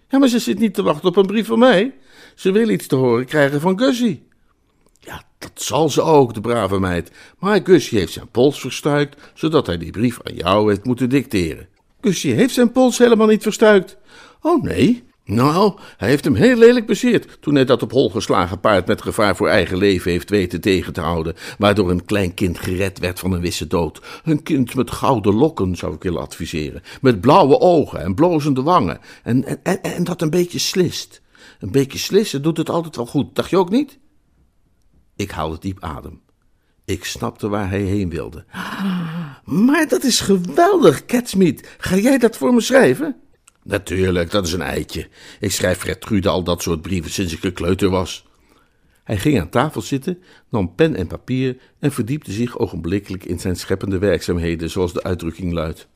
Ja, 0.09 0.18
maar 0.18 0.29
ze 0.29 0.38
zit 0.38 0.59
niet 0.59 0.75
te 0.75 0.83
wachten 0.83 1.09
op 1.09 1.16
een 1.16 1.27
brief 1.27 1.47
van 1.47 1.59
mij. 1.59 1.95
Ze 2.35 2.53
wil 2.53 2.68
iets 2.68 2.87
te 2.87 2.97
horen 2.97 3.27
krijgen 3.27 3.61
van 3.61 3.79
Gussie. 3.79 4.27
Ja, 4.99 5.23
dat 5.38 5.51
zal 5.55 5.88
ze 5.88 6.03
ook, 6.03 6.35
de 6.35 6.40
brave 6.40 6.79
meid. 6.79 7.11
Maar 7.38 7.61
Gussie 7.64 7.99
heeft 7.99 8.12
zijn 8.12 8.29
pols 8.31 8.61
verstuikt, 8.61 9.31
zodat 9.35 9.66
hij 9.66 9.79
die 9.79 9.90
brief 9.90 10.18
aan 10.23 10.35
jou 10.35 10.68
heeft 10.68 10.85
moeten 10.85 11.09
dicteren. 11.09 11.68
Gussie 12.01 12.35
heeft 12.35 12.55
zijn 12.55 12.73
pols 12.73 12.99
helemaal 12.99 13.27
niet 13.27 13.42
verstuikt. 13.42 13.97
Oh 14.40 14.62
nee, 14.62 15.05
nou, 15.35 15.73
hij 15.97 16.09
heeft 16.09 16.25
hem 16.25 16.35
heel 16.35 16.57
lelijk 16.57 16.87
bezeerd 16.87 17.37
toen 17.40 17.55
hij 17.55 17.64
dat 17.64 17.83
op 17.83 17.92
hol 17.92 18.11
geslagen 18.11 18.61
paard 18.61 18.87
met 18.87 19.03
gevaar 19.03 19.37
voor 19.37 19.49
eigen 19.49 19.77
leven 19.77 20.11
heeft 20.11 20.31
weten 20.31 20.61
tegen 20.61 20.92
te 20.92 21.01
houden, 21.01 21.35
waardoor 21.59 21.90
een 21.90 22.05
klein 22.05 22.35
kind 22.35 22.59
gered 22.59 22.99
werd 22.99 23.18
van 23.18 23.33
een 23.33 23.40
wisse 23.40 23.66
dood. 23.66 24.01
Een 24.25 24.42
kind 24.42 24.75
met 24.75 24.90
gouden 24.90 25.35
lokken, 25.35 25.77
zou 25.77 25.95
ik 25.95 26.03
willen 26.03 26.21
adviseren, 26.21 26.83
met 27.01 27.21
blauwe 27.21 27.61
ogen 27.61 28.01
en 28.03 28.14
blozende 28.14 28.62
wangen, 28.62 29.01
en, 29.23 29.64
en, 29.64 29.83
en, 29.83 30.05
dat 30.05 30.23
een 30.23 30.31
beetje 30.31 30.59
slist. 30.59 31.21
Een 31.61 31.71
beetje 31.71 31.99
slissen 31.99 32.42
doet 32.42 32.57
het 32.57 32.71
altijd 32.71 32.97
wel 32.97 33.07
goed, 33.07 33.35
dacht 33.35 33.51
je 33.51 33.57
ook 33.57 33.71
niet? 33.71 33.99
Ik 35.16 35.31
haalde 35.31 35.59
diep 35.59 35.83
adem. 35.85 36.21
Ik 36.85 37.05
snapte 37.05 37.49
waar 37.49 37.68
hij 37.68 37.81
heen 37.81 38.09
wilde. 38.09 38.45
Maar 39.45 39.88
dat 39.88 40.05
is 40.05 40.21
geweldig, 40.21 41.05
Catsmeet. 41.05 41.77
Ga 41.79 41.97
jij 41.97 42.18
dat 42.18 42.37
voor 42.37 42.55
me 42.55 42.61
schrijven? 42.61 43.16
Natuurlijk, 43.64 44.31
dat 44.31 44.46
is 44.46 44.53
een 44.53 44.62
eitje. 44.62 45.09
Ik 45.40 45.53
schrijf 45.53 45.81
Gertrude 45.81 46.29
al 46.29 46.44
dat 46.44 46.62
soort 46.62 46.83
brieven 46.83 47.11
sinds 47.11 47.33
ik 47.33 47.44
een 47.44 47.53
kleuter 47.53 47.90
was. 47.90 48.27
Hij 49.05 49.18
ging 49.18 49.40
aan 49.40 49.48
tafel 49.48 49.81
zitten, 49.81 50.22
nam 50.48 50.75
pen 50.75 50.96
en 50.96 51.07
papier 51.07 51.57
en 51.79 51.92
verdiepte 51.92 52.33
zich 52.33 52.59
ogenblikkelijk 52.59 53.25
in 53.25 53.40
zijn 53.40 53.57
scheppende 53.57 53.98
werkzaamheden, 53.98 54.70
zoals 54.70 54.92
de 54.92 55.03
uitdrukking 55.03 55.53
luidt. 55.53 55.88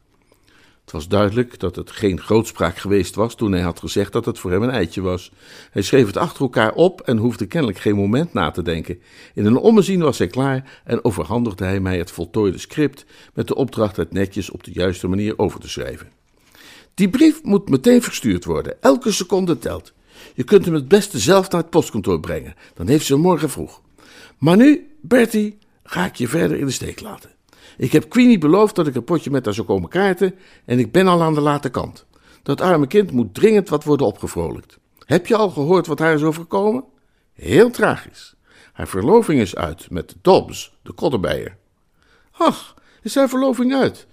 Het 0.86 0.94
was 0.94 1.08
duidelijk 1.08 1.60
dat 1.60 1.76
het 1.76 1.90
geen 1.90 2.20
grootspraak 2.20 2.76
geweest 2.76 3.14
was 3.14 3.34
toen 3.34 3.52
hij 3.52 3.60
had 3.60 3.78
gezegd 3.78 4.12
dat 4.12 4.24
het 4.24 4.38
voor 4.38 4.50
hem 4.50 4.62
een 4.62 4.70
eitje 4.70 5.00
was. 5.00 5.32
Hij 5.70 5.82
schreef 5.82 6.06
het 6.06 6.16
achter 6.16 6.40
elkaar 6.40 6.72
op 6.72 7.00
en 7.00 7.16
hoefde 7.16 7.46
kennelijk 7.46 7.78
geen 7.78 7.96
moment 7.96 8.32
na 8.32 8.50
te 8.50 8.62
denken. 8.62 9.00
In 9.34 9.46
een 9.46 9.56
ommezien 9.56 10.00
was 10.00 10.18
hij 10.18 10.26
klaar 10.26 10.80
en 10.84 11.04
overhandigde 11.04 11.64
hij 11.64 11.80
mij 11.80 11.98
het 11.98 12.10
voltooide 12.10 12.58
script 12.58 13.04
met 13.34 13.48
de 13.48 13.54
opdracht 13.54 13.96
het 13.96 14.12
netjes 14.12 14.50
op 14.50 14.64
de 14.64 14.72
juiste 14.72 15.08
manier 15.08 15.38
over 15.38 15.60
te 15.60 15.68
schrijven. 15.68 16.15
Die 16.96 17.08
brief 17.08 17.42
moet 17.42 17.68
meteen 17.68 18.02
verstuurd 18.02 18.44
worden. 18.44 18.82
Elke 18.82 19.12
seconde 19.12 19.58
telt. 19.58 19.92
Je 20.34 20.44
kunt 20.44 20.64
hem 20.64 20.74
het 20.74 20.88
beste 20.88 21.18
zelf 21.18 21.50
naar 21.50 21.60
het 21.60 21.70
postkantoor 21.70 22.20
brengen. 22.20 22.54
Dan 22.74 22.88
heeft 22.88 23.06
ze 23.06 23.12
hem 23.12 23.22
morgen 23.22 23.50
vroeg. 23.50 23.80
Maar 24.38 24.56
nu, 24.56 24.96
Bertie, 25.00 25.58
ga 25.84 26.04
ik 26.04 26.14
je 26.14 26.28
verder 26.28 26.58
in 26.58 26.66
de 26.66 26.72
steek 26.72 27.00
laten. 27.00 27.30
Ik 27.76 27.92
heb 27.92 28.08
Queenie 28.08 28.38
beloofd 28.38 28.74
dat 28.74 28.86
ik 28.86 28.94
een 28.94 29.04
potje 29.04 29.30
met 29.30 29.44
haar 29.44 29.54
zou 29.54 29.66
komen 29.66 29.88
kaarten 29.88 30.34
en 30.64 30.78
ik 30.78 30.92
ben 30.92 31.06
al 31.06 31.22
aan 31.22 31.34
de 31.34 31.40
late 31.40 31.68
kant. 31.68 32.06
Dat 32.42 32.60
arme 32.60 32.86
kind 32.86 33.10
moet 33.10 33.34
dringend 33.34 33.68
wat 33.68 33.84
worden 33.84 34.06
opgevrolijkt. 34.06 34.78
Heb 34.98 35.26
je 35.26 35.36
al 35.36 35.50
gehoord 35.50 35.86
wat 35.86 35.98
haar 35.98 36.14
is 36.14 36.22
overkomen? 36.22 36.84
Heel 37.32 37.70
tragisch. 37.70 38.34
Haar 38.72 38.88
verloving 38.88 39.40
is 39.40 39.56
uit 39.56 39.90
met 39.90 40.14
Dobbs, 40.22 40.76
de 40.82 40.92
koddenbijer. 40.92 41.56
Ach, 42.32 42.74
is 43.02 43.14
haar 43.14 43.28
verloving 43.28 43.74
uit? 43.74 44.06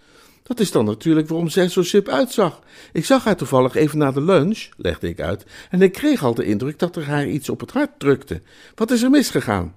Dat 0.43 0.59
is 0.59 0.71
dan 0.71 0.85
natuurlijk 0.85 1.27
waarom 1.27 1.49
zij 1.49 1.67
zo 1.69 1.83
sip 1.83 2.07
uitzag. 2.07 2.59
Ik 2.93 3.05
zag 3.05 3.23
haar 3.23 3.37
toevallig 3.37 3.75
even 3.75 3.97
na 3.97 4.11
de 4.11 4.21
lunch, 4.21 4.69
legde 4.77 5.09
ik 5.09 5.19
uit, 5.19 5.45
en 5.69 5.81
ik 5.81 5.91
kreeg 5.91 6.23
al 6.23 6.33
de 6.33 6.45
indruk 6.45 6.79
dat 6.79 6.95
er 6.95 7.05
haar 7.05 7.27
iets 7.27 7.49
op 7.49 7.59
het 7.59 7.71
hart 7.71 7.99
drukte. 7.99 8.41
Wat 8.75 8.91
is 8.91 9.01
er 9.01 9.09
misgegaan? 9.09 9.73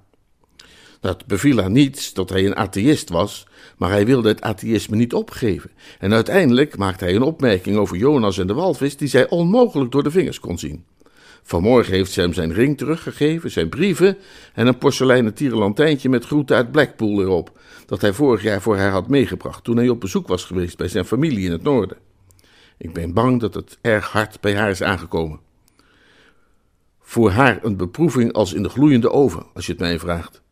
Dat 1.01 1.27
beviel 1.27 1.59
haar 1.59 1.71
niets 1.71 2.13
dat 2.13 2.29
hij 2.29 2.47
een 2.47 2.57
atheïst 2.57 3.09
was, 3.09 3.47
maar 3.77 3.91
hij 3.91 4.07
wilde 4.07 4.29
het 4.29 4.41
atheïsme 4.41 4.97
niet 4.97 5.15
opgeven. 5.15 5.71
En 5.99 6.13
uiteindelijk 6.13 6.77
maakte 6.77 7.05
hij 7.05 7.15
een 7.15 7.23
opmerking 7.23 7.77
over 7.77 7.97
Jonas 7.97 8.39
en 8.39 8.47
de 8.47 8.55
walvis 8.55 8.97
die 8.97 9.09
zij 9.09 9.29
onmogelijk 9.29 9.93
door 9.93 10.03
de 10.03 10.11
vingers 10.11 10.41
kon 10.41 10.59
zien. 10.59 10.85
Vanmorgen 11.49 11.93
heeft 11.93 12.13
ze 12.13 12.21
hem 12.21 12.33
zijn 12.33 12.53
ring 12.53 12.79
teruggegeven, 12.79 13.51
zijn 13.51 13.69
brieven 13.69 14.17
en 14.55 14.67
een 14.67 14.79
porseleinen 14.79 15.35
tierenlantijntje 15.35 16.09
met 16.09 16.25
groeten 16.25 16.57
uit 16.57 16.71
Blackpool 16.71 17.21
erop, 17.21 17.59
dat 17.87 18.01
hij 18.01 18.13
vorig 18.13 18.43
jaar 18.43 18.63
voor 18.63 18.77
haar 18.77 18.91
had 18.91 19.09
meegebracht 19.09 19.65
toen 19.65 19.77
hij 19.77 19.89
op 19.89 20.01
bezoek 20.01 20.29
was 20.29 20.45
geweest 20.45 20.77
bij 20.77 20.89
zijn 20.89 21.05
familie 21.05 21.45
in 21.45 21.53
het 21.53 21.63
noorden. 21.63 21.97
Ik 22.79 22.93
ben 22.93 23.13
bang 23.13 23.41
dat 23.41 23.55
het 23.55 23.79
erg 23.81 24.09
hard 24.09 24.41
bij 24.41 24.57
haar 24.57 24.71
is 24.71 24.83
aangekomen. 24.83 25.41
Voor 27.01 27.31
haar 27.31 27.59
een 27.63 27.77
beproeving 27.77 28.33
als 28.33 28.53
in 28.53 28.63
de 28.63 28.69
gloeiende 28.69 29.11
oven, 29.11 29.47
als 29.55 29.67
je 29.67 29.73
het 29.73 29.81
mij 29.81 29.99
vraagt. 29.99 30.43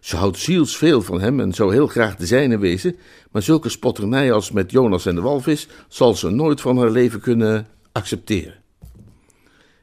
Ze 0.00 0.16
houdt 0.16 0.38
zielsveel 0.38 1.02
van 1.02 1.20
hem 1.20 1.40
en 1.40 1.52
zou 1.52 1.72
heel 1.72 1.86
graag 1.86 2.16
de 2.16 2.26
zijne 2.26 2.58
wezen, 2.58 2.96
maar 3.30 3.42
zulke 3.42 3.68
spotternij 3.68 4.32
als 4.32 4.50
met 4.50 4.70
Jonas 4.70 5.06
en 5.06 5.14
de 5.14 5.20
walvis 5.20 5.68
zal 5.88 6.14
ze 6.14 6.30
nooit 6.30 6.60
van 6.60 6.78
haar 6.78 6.90
leven 6.90 7.20
kunnen 7.20 7.66
accepteren. 7.92 8.66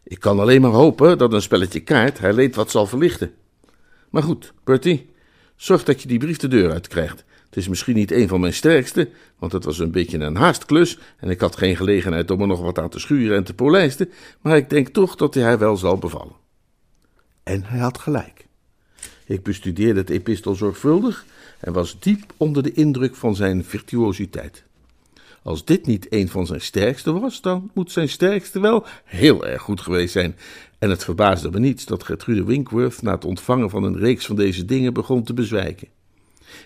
Ik 0.07 0.19
kan 0.19 0.39
alleen 0.39 0.61
maar 0.61 0.71
hopen 0.71 1.17
dat 1.17 1.33
een 1.33 1.41
spelletje 1.41 1.79
kaart 1.79 2.19
haar 2.19 2.33
leed 2.33 2.55
wat 2.55 2.71
zal 2.71 2.85
verlichten. 2.85 3.33
Maar 4.09 4.23
goed, 4.23 4.53
Bertie, 4.63 5.09
zorg 5.55 5.83
dat 5.83 6.01
je 6.01 6.07
die 6.07 6.19
brief 6.19 6.37
de 6.37 6.47
deur 6.47 6.71
uitkrijgt. 6.71 7.23
Het 7.45 7.57
is 7.57 7.67
misschien 7.67 7.95
niet 7.95 8.11
een 8.11 8.27
van 8.27 8.39
mijn 8.39 8.53
sterkste, 8.53 9.09
want 9.39 9.51
het 9.51 9.63
was 9.63 9.79
een 9.79 9.91
beetje 9.91 10.17
een 10.17 10.35
haastklus 10.35 10.99
en 11.17 11.29
ik 11.29 11.39
had 11.39 11.55
geen 11.55 11.75
gelegenheid 11.75 12.31
om 12.31 12.41
er 12.41 12.47
nog 12.47 12.61
wat 12.61 12.79
aan 12.79 12.89
te 12.89 12.99
schuren 12.99 13.37
en 13.37 13.43
te 13.43 13.53
polijsten, 13.53 14.09
maar 14.41 14.57
ik 14.57 14.69
denk 14.69 14.87
toch 14.87 15.15
dat 15.15 15.33
hij 15.33 15.43
haar 15.43 15.59
wel 15.59 15.77
zal 15.77 15.97
bevallen. 15.97 16.35
En 17.43 17.63
hij 17.63 17.79
had 17.79 17.97
gelijk. 17.97 18.45
Ik 19.25 19.43
bestudeerde 19.43 19.99
het 19.99 20.09
epistel 20.09 20.55
zorgvuldig 20.55 21.25
en 21.59 21.73
was 21.73 21.99
diep 21.99 22.33
onder 22.37 22.63
de 22.63 22.73
indruk 22.73 23.15
van 23.15 23.35
zijn 23.35 23.63
virtuositeit. 23.63 24.64
Als 25.45 25.65
dit 25.65 25.86
niet 25.86 26.08
een 26.10 26.29
van 26.29 26.45
zijn 26.45 26.62
sterkste 26.62 27.12
was, 27.12 27.41
dan 27.41 27.71
moet 27.73 27.91
zijn 27.91 28.10
sterkste 28.10 28.60
wel 28.60 28.86
heel 29.03 29.45
erg 29.45 29.62
goed 29.62 29.81
geweest 29.81 30.12
zijn. 30.12 30.36
En 30.79 30.89
het 30.89 31.03
verbaasde 31.03 31.51
me 31.51 31.60
niets 31.60 31.86
dat 31.86 32.03
Gertrude 32.03 32.43
Winkworth 32.43 33.01
na 33.01 33.12
het 33.12 33.25
ontvangen 33.25 33.69
van 33.69 33.84
een 33.84 33.97
reeks 33.97 34.25
van 34.25 34.36
deze 34.36 34.65
dingen 34.65 34.93
begon 34.93 35.23
te 35.23 35.34
bezwijken. 35.34 35.88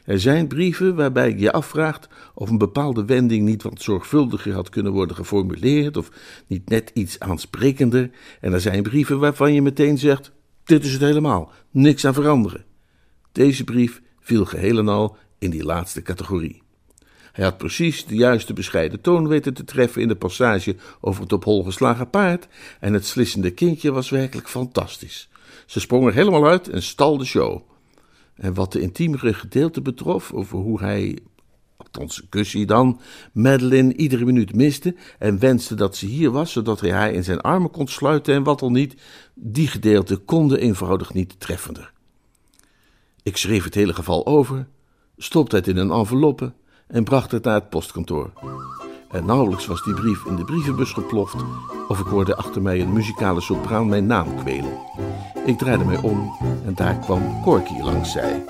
Er 0.06 0.20
zijn 0.20 0.48
brieven 0.48 0.96
waarbij 0.96 1.36
je 1.38 1.52
afvraagt 1.52 2.08
of 2.34 2.50
een 2.50 2.58
bepaalde 2.58 3.06
wending 3.06 3.46
niet 3.46 3.64
wat 3.64 3.82
zorgvuldiger 3.82 4.54
had 4.54 4.70
kunnen 4.70 4.92
worden 4.92 5.16
geformuleerd 5.16 5.98
of 5.98 6.12
niet 6.48 6.70
net 6.70 6.92
iets 6.94 7.20
aansprekender. 7.20 8.12
En 8.42 8.54
er 8.54 8.62
zijn 8.62 8.84
brieven 8.84 9.20
waarvan 9.20 9.54
je 9.54 9.62
meteen 9.62 9.98
zegt: 9.98 10.32
dit 10.64 10.84
is 10.86 10.92
het 10.92 11.02
helemaal, 11.02 11.52
niks 11.72 12.06
aan 12.06 12.14
veranderen. 12.14 12.66
Deze 13.32 13.64
brief 13.64 14.02
viel 14.20 14.46
geheel 14.46 14.78
en 14.78 14.88
al 14.88 15.18
in 15.40 15.50
die 15.50 15.64
laatste 15.64 16.02
categorie. 16.02 16.62
Hij 17.40 17.48
had 17.48 17.58
precies 17.58 18.06
de 18.06 18.16
juiste 18.16 18.54
bescheiden 18.54 19.02
toon 19.02 19.28
weten 19.28 19.54
te 19.54 19.64
treffen 19.64 20.02
in 20.02 20.08
de 20.08 20.16
passage 20.16 20.76
over 21.02 21.22
het 21.22 21.34
op 21.34 21.44
hol 21.44 21.64
geslagen 21.64 22.10
paard, 22.10 22.48
en 22.80 22.94
het 22.94 23.06
slissende 23.06 23.52
kindje 23.52 23.92
was 23.92 24.10
werkelijk 24.10 24.50
fantastisch. 24.50 25.30
Ze 25.66 25.80
sprong 25.80 26.06
er 26.06 26.14
helemaal 26.14 26.48
uit 26.48 26.68
en 26.70 26.84
stal 26.84 27.18
de 27.18 27.26
show. 27.26 27.62
En 28.36 28.54
wat 28.54 28.72
de 28.72 28.82
intiemere 28.82 29.34
gedeelte 29.34 29.82
betrof, 29.82 30.34
over 30.34 30.58
hoe 30.58 30.80
hij, 30.80 31.20
althans 31.78 32.24
Gussie 32.30 32.66
dan, 32.66 33.00
Madeline 33.34 33.96
iedere 33.96 34.26
minuut 34.26 34.56
miste 34.56 34.96
en 35.20 35.40
wenste 35.40 35.76
dat 35.76 35.96
ze 35.96 36.06
hier 36.06 36.32
was, 36.32 36.52
zodat 36.52 36.80
hij 36.80 36.92
haar 36.92 37.12
in 37.12 37.24
zijn 37.24 37.42
armen 37.42 37.72
kon 37.72 37.88
sluiten 37.88 38.34
en 38.34 38.44
wat 38.44 38.62
al 38.62 38.72
niet, 38.72 39.02
die 39.34 39.68
gedeelte 39.68 40.18
konden 40.18 40.60
eenvoudig 40.60 41.14
niet 41.14 41.40
treffender. 41.40 41.92
Ik 43.24 43.38
schreef 43.38 43.64
het 43.64 43.76
hele 43.76 43.94
geval 43.94 44.26
over, 44.26 44.68
stopte 45.18 45.56
het 45.56 45.68
in 45.68 45.78
een 45.78 45.92
enveloppe 45.92 46.54
en 46.92 47.04
bracht 47.04 47.32
het 47.32 47.44
naar 47.44 47.54
het 47.54 47.70
postkantoor. 47.70 48.30
En 49.12 49.26
nauwelijks 49.26 49.66
was 49.66 49.84
die 49.84 49.94
brief 49.94 50.26
in 50.26 50.36
de 50.36 50.44
brievenbus 50.46 50.92
geploft, 50.92 51.44
of 51.88 52.00
ik 52.00 52.06
hoorde 52.06 52.36
achter 52.36 52.62
mij 52.62 52.82
een 52.82 52.94
muzikale 52.94 53.42
sopraan 53.42 53.90
mijn 53.90 54.06
naam 54.06 54.36
kwelen. 54.36 54.78
Ik 55.46 55.58
draaide 55.58 55.86
mij 55.86 56.02
om 56.02 56.38
en 56.66 56.76
daar 56.76 57.00
kwam 57.00 57.42
Corky 57.42 57.80
langs 57.82 58.12
zij. 58.12 58.44